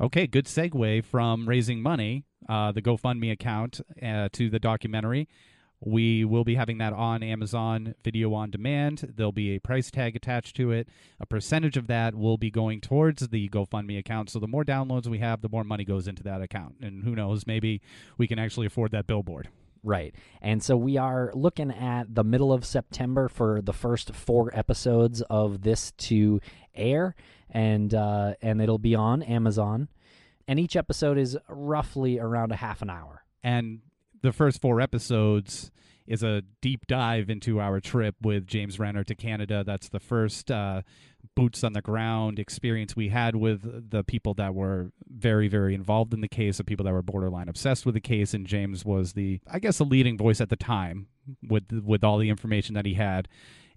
Okay, 0.01 0.27
good 0.27 0.47
segue 0.47 1.05
from 1.05 1.49
raising 1.49 1.81
money, 1.83 2.25
uh, 2.49 2.73
the 2.73 2.83
GoFundMe 2.83 3.31
account, 3.31 3.81
uh, 4.03 4.29
to 4.33 4.51
the 4.51 4.59
documentary. 4.59 5.29
We 5.81 6.25
will 6.25 6.45
be 6.45 6.55
having 6.55 6.79
that 6.79 6.93
on 6.95 7.23
Amazon 7.23 7.95
Video 8.03 8.33
on 8.33 8.51
Demand. 8.51 9.13
There'll 9.17 9.33
be 9.33 9.55
a 9.55 9.59
price 9.61 9.91
tag 9.91 10.17
attached 10.17 10.57
to 10.57 10.71
it. 10.71 10.89
A 11.21 11.27
percentage 11.27 11.77
of 11.77 11.89
that 11.89 12.15
will 12.15 12.39
be 12.39 12.51
going 12.51 12.81
towards 12.81 13.29
the 13.29 13.49
GoFundMe 13.51 13.99
account. 13.99 14.31
So 14.31 14.39
the 14.39 14.49
more 14.49 14.65
downloads 14.65 15.07
we 15.07 15.19
have, 15.19 15.43
the 15.43 15.49
more 15.51 15.65
money 15.65 15.85
goes 15.85 16.09
into 16.09 16.23
that 16.23 16.41
account. 16.41 16.77
And 16.81 17.05
who 17.05 17.15
knows, 17.15 17.47
maybe 17.47 17.83
we 18.17 18.27
can 18.27 18.39
actually 18.39 18.67
afford 18.67 18.93
that 18.93 19.07
billboard. 19.07 19.49
Right. 19.83 20.15
And 20.41 20.63
so 20.63 20.75
we 20.79 20.97
are 20.97 21.31
looking 21.35 21.71
at 21.71 22.15
the 22.15 22.25
middle 22.25 22.55
of 22.55 22.65
September 22.65 23.29
for 23.29 23.61
the 23.61 23.75
first 23.75 24.15
four 24.15 24.51
episodes 24.55 25.21
of 25.29 25.61
this 25.61 25.93
to 25.99 26.41
air, 26.75 27.15
and 27.51 27.93
uh, 27.93 28.33
and 28.41 28.63
it'll 28.63 28.79
be 28.79 28.95
on 28.95 29.23
Amazon. 29.23 29.89
And 30.49 30.59
each 30.59 30.77
episode 30.77 31.19
is 31.19 31.37
roughly 31.49 32.19
around 32.19 32.53
a 32.53 32.57
half 32.57 32.81
an 32.81 32.89
hour. 32.89 33.25
and 33.45 33.81
the 34.25 34.33
first 34.33 34.61
four 34.61 34.81
episodes 34.81 35.71
is 36.07 36.23
a 36.23 36.43
deep 36.63 36.87
dive 36.87 37.29
into 37.29 37.61
our 37.61 37.79
trip 37.79 38.15
with 38.23 38.47
James 38.47 38.79
Renner 38.79 39.05
to 39.05 39.15
Canada. 39.15 39.63
That's 39.65 39.91
the 39.91 40.01
first 40.01 40.51
uh, 40.51 40.81
boots 41.35 41.63
on 41.63 41.75
the 41.75 41.83
ground 41.83 42.39
experience 42.39 42.97
we 42.97 43.11
had 43.11 43.37
with 43.37 43.91
the 43.91 44.03
people 44.03 44.33
that 44.35 44.55
were 44.55 44.93
very, 45.07 45.47
very 45.49 45.75
involved 45.75 46.15
in 46.15 46.23
the 46.23 46.29
case, 46.29 46.57
the 46.57 46.65
people 46.65 46.85
that 46.85 46.93
were 46.93 47.03
borderline 47.03 47.49
obsessed 47.49 47.85
with 47.85 47.95
the 47.95 48.01
case. 48.01 48.33
And 48.33 48.47
James 48.47 48.83
was 48.83 49.13
the, 49.13 49.41
I 49.51 49.59
guess, 49.59 49.79
the 49.79 49.85
leading 49.85 50.17
voice 50.17 50.41
at 50.41 50.49
the 50.49 50.57
time 50.57 51.09
with 51.47 51.71
with 51.85 52.03
all 52.03 52.17
the 52.17 52.31
information 52.31 52.75
that 52.75 52.87
he 52.87 52.95
had. 52.95 53.29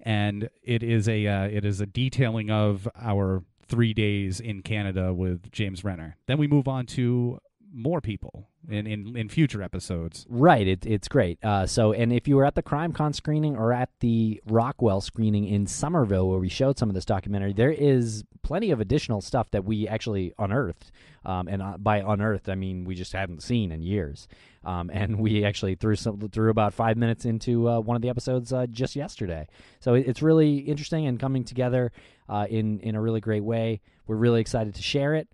And 0.01 0.49
it 0.63 0.81
is 0.81 1.09
a 1.09 1.27
uh, 1.27 1.47
it 1.47 1.65
is 1.65 1.81
a 1.81 1.85
detailing 1.85 2.49
of 2.49 2.87
our 2.95 3.43
three 3.67 3.93
days 3.93 4.39
in 4.39 4.61
Canada 4.61 5.13
with 5.13 5.51
James 5.51 5.83
Renner. 5.83 6.15
Then 6.25 6.37
we 6.37 6.47
move 6.47 6.69
on 6.69 6.85
to 6.87 7.39
more 7.77 8.01
people 8.01 8.47
in, 8.67 8.87
in, 8.87 9.15
in 9.15 9.29
future 9.29 9.61
episodes. 9.61 10.25
Right. 10.27 10.67
It, 10.67 10.85
it's 10.85 11.07
great. 11.07 11.37
Uh, 11.43 11.67
so, 11.67 11.93
and 11.93 12.11
if 12.11 12.27
you 12.27 12.35
were 12.35 12.45
at 12.45 12.55
the 12.55 12.63
CrimeCon 12.63 13.13
screening 13.13 13.55
or 13.55 13.71
at 13.71 13.89
the 13.99 14.41
Rockwell 14.45 14.99
screening 14.99 15.45
in 15.45 15.67
Somerville, 15.67 16.27
where 16.27 16.39
we 16.39 16.49
showed 16.49 16.79
some 16.79 16.89
of 16.89 16.95
this 16.95 17.05
documentary, 17.05 17.53
there 17.53 17.71
is 17.71 18.23
plenty 18.41 18.71
of 18.71 18.81
additional 18.81 19.21
stuff 19.21 19.51
that 19.51 19.63
we 19.63 19.87
actually 19.87 20.33
unearthed. 20.39 20.91
Um, 21.23 21.47
and 21.47 21.61
uh, 21.61 21.77
by 21.77 21.97
unearthed, 21.97 22.49
I 22.49 22.55
mean 22.55 22.83
we 22.83 22.95
just 22.95 23.13
haven't 23.13 23.43
seen 23.43 23.71
in 23.71 23.81
years. 23.81 24.27
Um, 24.63 24.89
and 24.91 25.19
we 25.19 25.45
actually 25.45 25.75
threw 25.75 25.95
some 25.95 26.19
threw 26.29 26.49
about 26.49 26.73
five 26.73 26.97
minutes 26.97 27.25
into 27.25 27.69
uh, 27.69 27.79
one 27.79 27.95
of 27.95 28.01
the 28.01 28.09
episodes 28.09 28.51
uh, 28.51 28.65
just 28.67 28.95
yesterday. 28.95 29.47
So 29.79 29.93
it, 29.93 30.07
it's 30.07 30.21
really 30.21 30.57
interesting 30.57 31.05
and 31.05 31.19
coming 31.19 31.43
together 31.43 31.91
uh, 32.27 32.47
in 32.49 32.79
in 32.79 32.95
a 32.95 33.01
really 33.01 33.21
great 33.21 33.43
way. 33.43 33.81
We're 34.07 34.15
really 34.15 34.41
excited 34.41 34.75
to 34.75 34.81
share 34.81 35.13
it. 35.13 35.27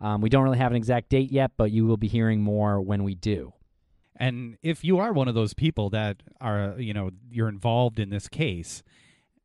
Um, 0.00 0.20
we 0.20 0.28
don't 0.28 0.44
really 0.44 0.58
have 0.58 0.72
an 0.72 0.76
exact 0.76 1.08
date 1.08 1.32
yet, 1.32 1.52
but 1.56 1.70
you 1.70 1.86
will 1.86 1.96
be 1.96 2.08
hearing 2.08 2.42
more 2.42 2.80
when 2.80 3.02
we 3.02 3.14
do. 3.14 3.52
And 4.18 4.56
if 4.62 4.84
you 4.84 4.98
are 4.98 5.12
one 5.12 5.28
of 5.28 5.34
those 5.34 5.54
people 5.54 5.90
that 5.90 6.22
are, 6.40 6.74
you 6.78 6.94
know, 6.94 7.10
you're 7.30 7.48
involved 7.48 7.98
in 7.98 8.10
this 8.10 8.28
case 8.28 8.82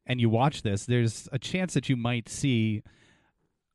and 0.06 0.20
you 0.20 0.30
watch 0.30 0.62
this, 0.62 0.86
there's 0.86 1.28
a 1.32 1.40
chance 1.40 1.74
that 1.74 1.90
you 1.90 1.96
might 1.96 2.30
see 2.30 2.84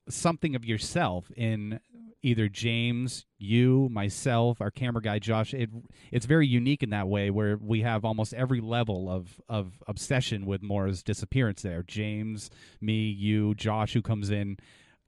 something 0.08 0.54
of 0.54 0.64
yourself 0.64 1.30
in 1.36 1.80
either 2.22 2.48
James, 2.48 3.24
you, 3.38 3.88
myself, 3.90 4.60
our 4.60 4.70
camera 4.70 5.02
guy 5.02 5.18
Josh. 5.18 5.54
It 5.54 5.70
it's 6.10 6.26
very 6.26 6.46
unique 6.46 6.82
in 6.82 6.90
that 6.90 7.08
way 7.08 7.30
where 7.30 7.56
we 7.56 7.82
have 7.82 8.04
almost 8.04 8.34
every 8.34 8.60
level 8.60 9.10
of 9.10 9.40
of 9.48 9.82
obsession 9.86 10.46
with 10.46 10.62
Maura's 10.62 11.02
disappearance 11.02 11.62
there. 11.62 11.82
James, 11.82 12.50
me, 12.80 13.10
you, 13.10 13.54
Josh 13.54 13.92
who 13.92 14.02
comes 14.02 14.30
in 14.30 14.58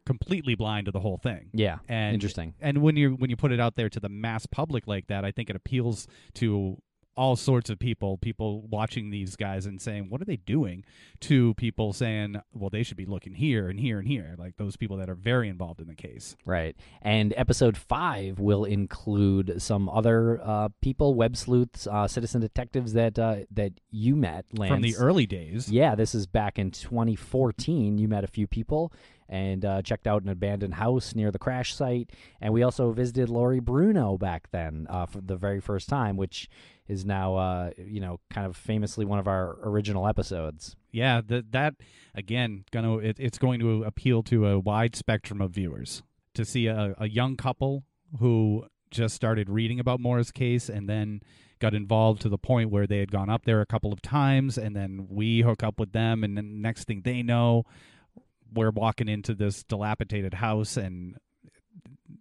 completely 0.09 0.55
blind 0.55 0.87
to 0.87 0.90
the 0.90 1.01
whole 1.01 1.18
thing. 1.18 1.51
Yeah, 1.53 1.79
and 1.87 2.14
interesting. 2.14 2.55
And 2.61 2.79
when 2.79 2.97
you 2.97 3.11
when 3.11 3.29
you 3.29 3.37
put 3.37 3.53
it 3.53 3.61
out 3.61 3.77
there 3.77 3.90
to 3.90 4.01
the 4.01 4.09
mass 4.09 4.47
public 4.47 4.87
like 4.87 5.07
that, 5.09 5.23
I 5.23 5.31
think 5.31 5.51
it 5.51 5.57
appeals 5.57 6.09
to 6.35 6.79
all 7.14 7.35
sorts 7.35 7.68
of 7.68 7.81
people, 7.81 8.16
people 8.16 8.62
watching 8.68 9.11
these 9.11 9.35
guys 9.37 9.66
and 9.66 9.83
saying, 9.83 10.09
"What 10.09 10.23
are 10.23 10.25
they 10.25 10.37
doing?" 10.37 10.85
To 11.23 11.53
people 11.55 11.92
saying, 11.92 12.37
"Well, 12.55 12.71
they 12.71 12.83
should 12.83 12.97
be 12.97 13.05
looking 13.05 13.35
here 13.35 13.68
and 13.68 13.79
here 13.79 13.99
and 13.99 14.09
here." 14.09 14.35
Like 14.38 14.57
those 14.57 14.77
people 14.77 14.97
that 14.97 15.11
are 15.11 15.14
very 15.14 15.49
involved 15.49 15.81
in 15.81 15.88
the 15.88 15.94
case. 15.94 16.37
Right. 16.47 16.75
And 17.03 17.35
episode 17.37 17.77
five 17.77 18.38
will 18.38 18.64
include 18.64 19.61
some 19.61 19.90
other 19.90 20.40
uh, 20.42 20.68
people, 20.81 21.14
web 21.14 21.37
sleuths, 21.37 21.87
uh, 21.87 22.09
citizen 22.09 22.40
detectives 22.40 22.94
that 22.94 23.18
uh, 23.18 23.40
that 23.51 23.73
you 23.90 24.16
met, 24.16 24.47
Lance. 24.57 24.73
From 24.73 24.81
the 24.81 24.97
early 24.97 25.27
days. 25.27 25.71
Yeah, 25.71 25.94
this 25.94 26.14
is 26.14 26.27
back 26.27 26.59
in 26.59 26.71
2014. 26.71 27.99
You 27.99 28.09
met 28.09 28.25
a 28.25 28.29
few 28.29 28.47
people 28.47 28.90
and 29.29 29.64
uh, 29.64 29.83
checked 29.83 30.07
out 30.07 30.23
an 30.23 30.29
abandoned 30.29 30.75
house 30.75 31.14
near 31.14 31.31
the 31.31 31.38
crash 31.38 31.75
site. 31.75 32.11
And 32.41 32.53
we 32.53 32.62
also 32.62 32.93
visited 32.93 33.29
Lori 33.29 33.61
Bruno 33.61 34.17
back 34.17 34.51
then 34.51 34.87
uh, 34.88 35.07
for 35.07 35.21
the 35.21 35.37
very 35.37 35.61
first 35.61 35.88
time, 35.88 36.17
which 36.17 36.49
is 36.87 37.05
now, 37.05 37.37
uh, 37.37 37.71
you 37.77 38.01
know, 38.01 38.21
kind 38.31 38.47
of 38.47 38.57
famously 38.57 39.05
one 39.05 39.19
of 39.19 39.29
our 39.29 39.59
original 39.62 40.07
episodes. 40.07 40.77
Yeah, 40.91 41.21
that 41.27 41.53
that 41.53 41.75
again, 42.14 42.64
gonna 42.71 42.99
it, 42.99 43.17
it's 43.19 43.38
going 43.38 43.61
to 43.61 43.85
appeal 43.85 44.23
to 44.25 44.47
a 44.47 44.59
wide 44.59 44.97
spectrum 44.97 45.41
of 45.41 45.51
viewers 45.51 46.03
to 46.35 46.45
see 46.45 46.67
a, 46.67 46.95
a 46.99 47.09
young 47.09 47.37
couple 47.37 47.85
who 48.19 48.67
just 48.91 49.14
started 49.14 49.51
reading 49.51 49.79
about 49.79 50.01
Maura's 50.01 50.31
case 50.31 50.69
and 50.69 50.88
then 50.88 51.21
got 51.59 51.75
involved 51.75 52.23
to 52.23 52.29
the 52.29 52.38
point 52.38 52.71
where 52.71 52.87
they 52.87 52.99
had 52.99 53.11
gone 53.11 53.29
up 53.29 53.45
there 53.45 53.61
a 53.61 53.67
couple 53.67 53.93
of 53.93 54.01
times 54.01 54.57
and 54.57 54.75
then 54.77 55.07
we 55.11 55.41
hook 55.41 55.62
up 55.62 55.79
with 55.79 55.93
them 55.93 56.23
and 56.23 56.37
then 56.37 56.62
next 56.62 56.85
thing 56.85 57.03
they 57.05 57.23
know 57.23 57.64
we're 58.53 58.71
walking 58.71 59.09
into 59.09 59.35
this 59.35 59.63
dilapidated 59.65 60.35
house 60.35 60.77
and 60.77 61.17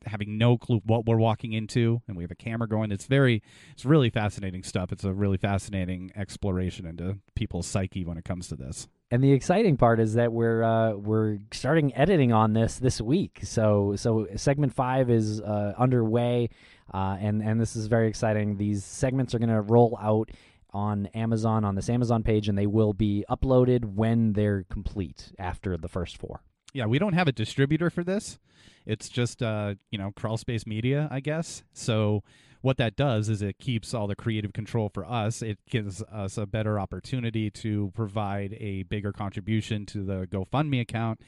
having 0.05 0.37
no 0.37 0.57
clue 0.57 0.81
what 0.85 1.05
we're 1.05 1.17
walking 1.17 1.53
into 1.53 2.01
and 2.07 2.15
we 2.15 2.23
have 2.23 2.31
a 2.31 2.35
camera 2.35 2.67
going 2.67 2.91
it's 2.91 3.05
very 3.05 3.41
it's 3.71 3.85
really 3.85 4.09
fascinating 4.09 4.63
stuff 4.63 4.91
it's 4.91 5.03
a 5.03 5.13
really 5.13 5.37
fascinating 5.37 6.11
exploration 6.15 6.85
into 6.85 7.17
people's 7.35 7.67
psyche 7.67 8.05
when 8.05 8.17
it 8.17 8.23
comes 8.23 8.47
to 8.47 8.55
this 8.55 8.87
and 9.09 9.23
the 9.23 9.31
exciting 9.31 9.77
part 9.77 9.99
is 10.01 10.15
that 10.15 10.33
we're 10.33 10.63
uh, 10.63 10.91
we're 10.91 11.37
starting 11.53 11.95
editing 11.95 12.33
on 12.33 12.51
this 12.51 12.77
this 12.77 12.99
week. 12.99 13.39
So 13.43 13.95
so 13.95 14.27
segment 14.35 14.73
five 14.73 15.09
is 15.09 15.39
uh, 15.39 15.73
underway, 15.77 16.49
uh, 16.93 17.15
and 17.19 17.41
and 17.41 17.59
this 17.59 17.77
is 17.77 17.87
very 17.87 18.09
exciting. 18.09 18.57
These 18.57 18.83
segments 18.83 19.33
are 19.33 19.39
going 19.39 19.49
to 19.49 19.61
roll 19.61 19.97
out 20.01 20.31
on 20.77 21.07
Amazon 21.07 21.65
on 21.65 21.73
this 21.73 21.89
Amazon 21.89 22.21
page, 22.21 22.47
and 22.47 22.55
they 22.55 22.67
will 22.67 22.93
be 22.93 23.25
uploaded 23.29 23.95
when 23.95 24.33
they're 24.33 24.63
complete 24.69 25.33
after 25.39 25.75
the 25.75 25.87
first 25.87 26.17
four. 26.17 26.41
Yeah, 26.71 26.85
we 26.85 26.99
don't 26.99 27.13
have 27.13 27.27
a 27.27 27.31
distributor 27.31 27.89
for 27.89 28.03
this. 28.03 28.37
It's 28.85 29.09
just 29.09 29.41
uh, 29.41 29.73
you 29.89 29.97
know, 29.97 30.11
crawl 30.15 30.37
space 30.37 30.67
media, 30.67 31.07
I 31.09 31.19
guess. 31.19 31.63
So 31.73 32.23
what 32.61 32.77
that 32.77 32.95
does 32.95 33.27
is 33.27 33.41
it 33.41 33.57
keeps 33.57 33.93
all 33.93 34.05
the 34.07 34.15
creative 34.15 34.53
control 34.53 34.89
for 34.93 35.03
us. 35.05 35.41
It 35.41 35.57
gives 35.69 36.03
us 36.03 36.37
a 36.37 36.45
better 36.45 36.79
opportunity 36.79 37.49
to 37.51 37.91
provide 37.95 38.55
a 38.59 38.83
bigger 38.83 39.11
contribution 39.11 39.85
to 39.87 40.03
the 40.03 40.27
GoFundMe 40.27 40.81
account. 40.81 41.21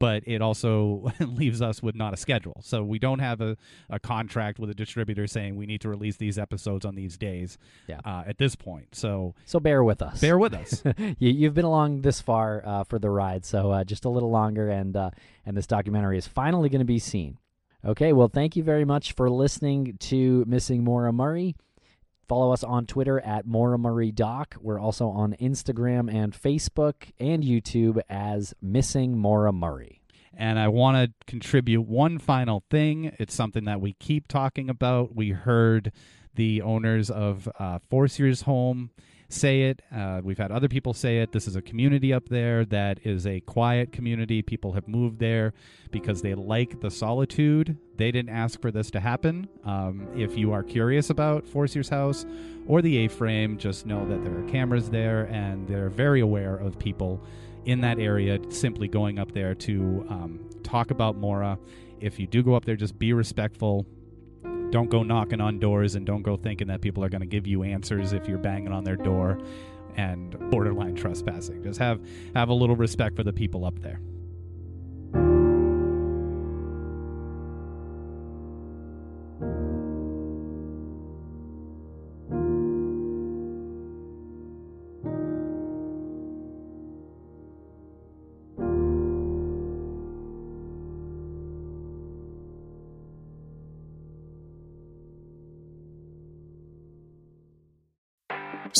But 0.00 0.22
it 0.26 0.40
also 0.40 1.12
leaves 1.20 1.60
us 1.60 1.82
with 1.82 1.96
not 1.96 2.14
a 2.14 2.16
schedule. 2.16 2.60
So 2.62 2.84
we 2.84 2.98
don't 2.98 3.18
have 3.18 3.40
a, 3.40 3.56
a 3.90 3.98
contract 3.98 4.58
with 4.58 4.70
a 4.70 4.74
distributor 4.74 5.26
saying 5.26 5.56
we 5.56 5.66
need 5.66 5.80
to 5.80 5.88
release 5.88 6.16
these 6.16 6.38
episodes 6.38 6.84
on 6.84 6.94
these 6.94 7.16
days 7.16 7.58
yeah. 7.88 8.00
uh, 8.04 8.22
at 8.26 8.38
this 8.38 8.54
point. 8.54 8.94
So 8.94 9.34
so 9.44 9.58
bear 9.58 9.82
with 9.82 10.00
us. 10.02 10.20
Bear 10.20 10.38
with 10.38 10.54
us. 10.54 10.82
you, 11.18 11.46
have 11.46 11.54
been 11.54 11.64
along 11.64 12.02
this 12.02 12.20
far 12.20 12.62
uh, 12.64 12.84
for 12.84 12.98
the 12.98 13.10
ride, 13.10 13.44
so 13.44 13.70
uh, 13.72 13.84
just 13.84 14.04
a 14.04 14.08
little 14.08 14.30
longer, 14.30 14.68
and 14.70 14.96
uh, 14.96 15.10
and 15.44 15.56
this 15.56 15.66
documentary 15.66 16.18
is 16.18 16.26
finally 16.26 16.68
going 16.68 16.80
to 16.80 16.84
be 16.84 16.98
seen. 16.98 17.38
Okay, 17.84 18.12
well, 18.12 18.28
thank 18.28 18.56
you 18.56 18.62
very 18.64 18.84
much 18.84 19.12
for 19.12 19.30
listening 19.30 19.96
to 20.00 20.44
Missing 20.46 20.82
Maura 20.82 21.12
Murray. 21.12 21.54
Follow 22.28 22.52
us 22.52 22.62
on 22.62 22.84
Twitter 22.84 23.18
at 23.20 23.46
Murray 23.46 24.12
Doc. 24.12 24.56
We're 24.60 24.78
also 24.78 25.08
on 25.08 25.34
Instagram 25.40 26.12
and 26.12 26.34
Facebook 26.34 27.10
and 27.18 27.42
YouTube 27.42 28.00
as 28.10 28.52
Missing 28.60 29.16
Maura 29.16 29.50
Murray. 29.50 30.02
And 30.34 30.58
I 30.58 30.68
want 30.68 30.96
to 30.98 31.26
contribute 31.26 31.82
one 31.82 32.18
final 32.18 32.62
thing. 32.70 33.16
It's 33.18 33.34
something 33.34 33.64
that 33.64 33.80
we 33.80 33.94
keep 33.94 34.28
talking 34.28 34.68
about. 34.68 35.16
We 35.16 35.30
heard 35.30 35.90
the 36.34 36.60
owners 36.60 37.10
of 37.10 37.48
uh, 37.58 37.78
Four 37.88 38.08
Sears 38.08 38.42
Home 38.42 38.90
say 39.28 39.62
it. 39.62 39.82
Uh, 39.94 40.20
we've 40.24 40.38
had 40.38 40.50
other 40.50 40.68
people 40.68 40.94
say 40.94 41.18
it. 41.18 41.32
This 41.32 41.46
is 41.46 41.54
a 41.54 41.62
community 41.62 42.12
up 42.12 42.28
there 42.28 42.64
that 42.66 43.00
is 43.04 43.26
a 43.26 43.40
quiet 43.40 43.92
community. 43.92 44.40
People 44.42 44.72
have 44.72 44.88
moved 44.88 45.18
there 45.18 45.52
because 45.90 46.22
they 46.22 46.34
like 46.34 46.80
the 46.80 46.90
solitude. 46.90 47.76
They 47.96 48.10
didn't 48.10 48.34
ask 48.34 48.60
for 48.60 48.70
this 48.70 48.90
to 48.92 49.00
happen. 49.00 49.48
Um, 49.64 50.08
if 50.16 50.36
you 50.38 50.52
are 50.52 50.62
curious 50.62 51.10
about 51.10 51.46
Four 51.46 51.66
Sears 51.66 51.88
House 51.88 52.24
or 52.66 52.80
the 52.80 53.04
A 53.04 53.08
frame, 53.08 53.58
just 53.58 53.84
know 53.84 54.08
that 54.08 54.24
there 54.24 54.38
are 54.38 54.48
cameras 54.48 54.88
there 54.88 55.24
and 55.24 55.68
they're 55.68 55.90
very 55.90 56.20
aware 56.20 56.56
of 56.56 56.78
people 56.78 57.22
in 57.66 57.82
that 57.82 57.98
area 57.98 58.38
simply 58.48 58.88
going 58.88 59.18
up 59.18 59.32
there 59.32 59.54
to 59.54 60.06
um, 60.08 60.40
talk 60.62 60.90
about 60.90 61.16
Maura. 61.16 61.58
If 62.00 62.18
you 62.18 62.26
do 62.26 62.42
go 62.42 62.54
up 62.54 62.64
there, 62.64 62.76
just 62.76 62.98
be 62.98 63.12
respectful 63.12 63.84
don't 64.70 64.90
go 64.90 65.02
knocking 65.02 65.40
on 65.40 65.58
doors 65.58 65.94
and 65.94 66.04
don't 66.06 66.22
go 66.22 66.36
thinking 66.36 66.68
that 66.68 66.80
people 66.80 67.04
are 67.04 67.08
going 67.08 67.20
to 67.20 67.26
give 67.26 67.46
you 67.46 67.62
answers 67.62 68.12
if 68.12 68.28
you're 68.28 68.38
banging 68.38 68.72
on 68.72 68.84
their 68.84 68.96
door 68.96 69.38
and 69.96 70.38
borderline 70.50 70.94
trespassing. 70.94 71.62
Just 71.62 71.78
have 71.78 72.00
have 72.34 72.48
a 72.48 72.54
little 72.54 72.76
respect 72.76 73.16
for 73.16 73.22
the 73.22 73.32
people 73.32 73.64
up 73.64 73.78
there. 73.80 74.00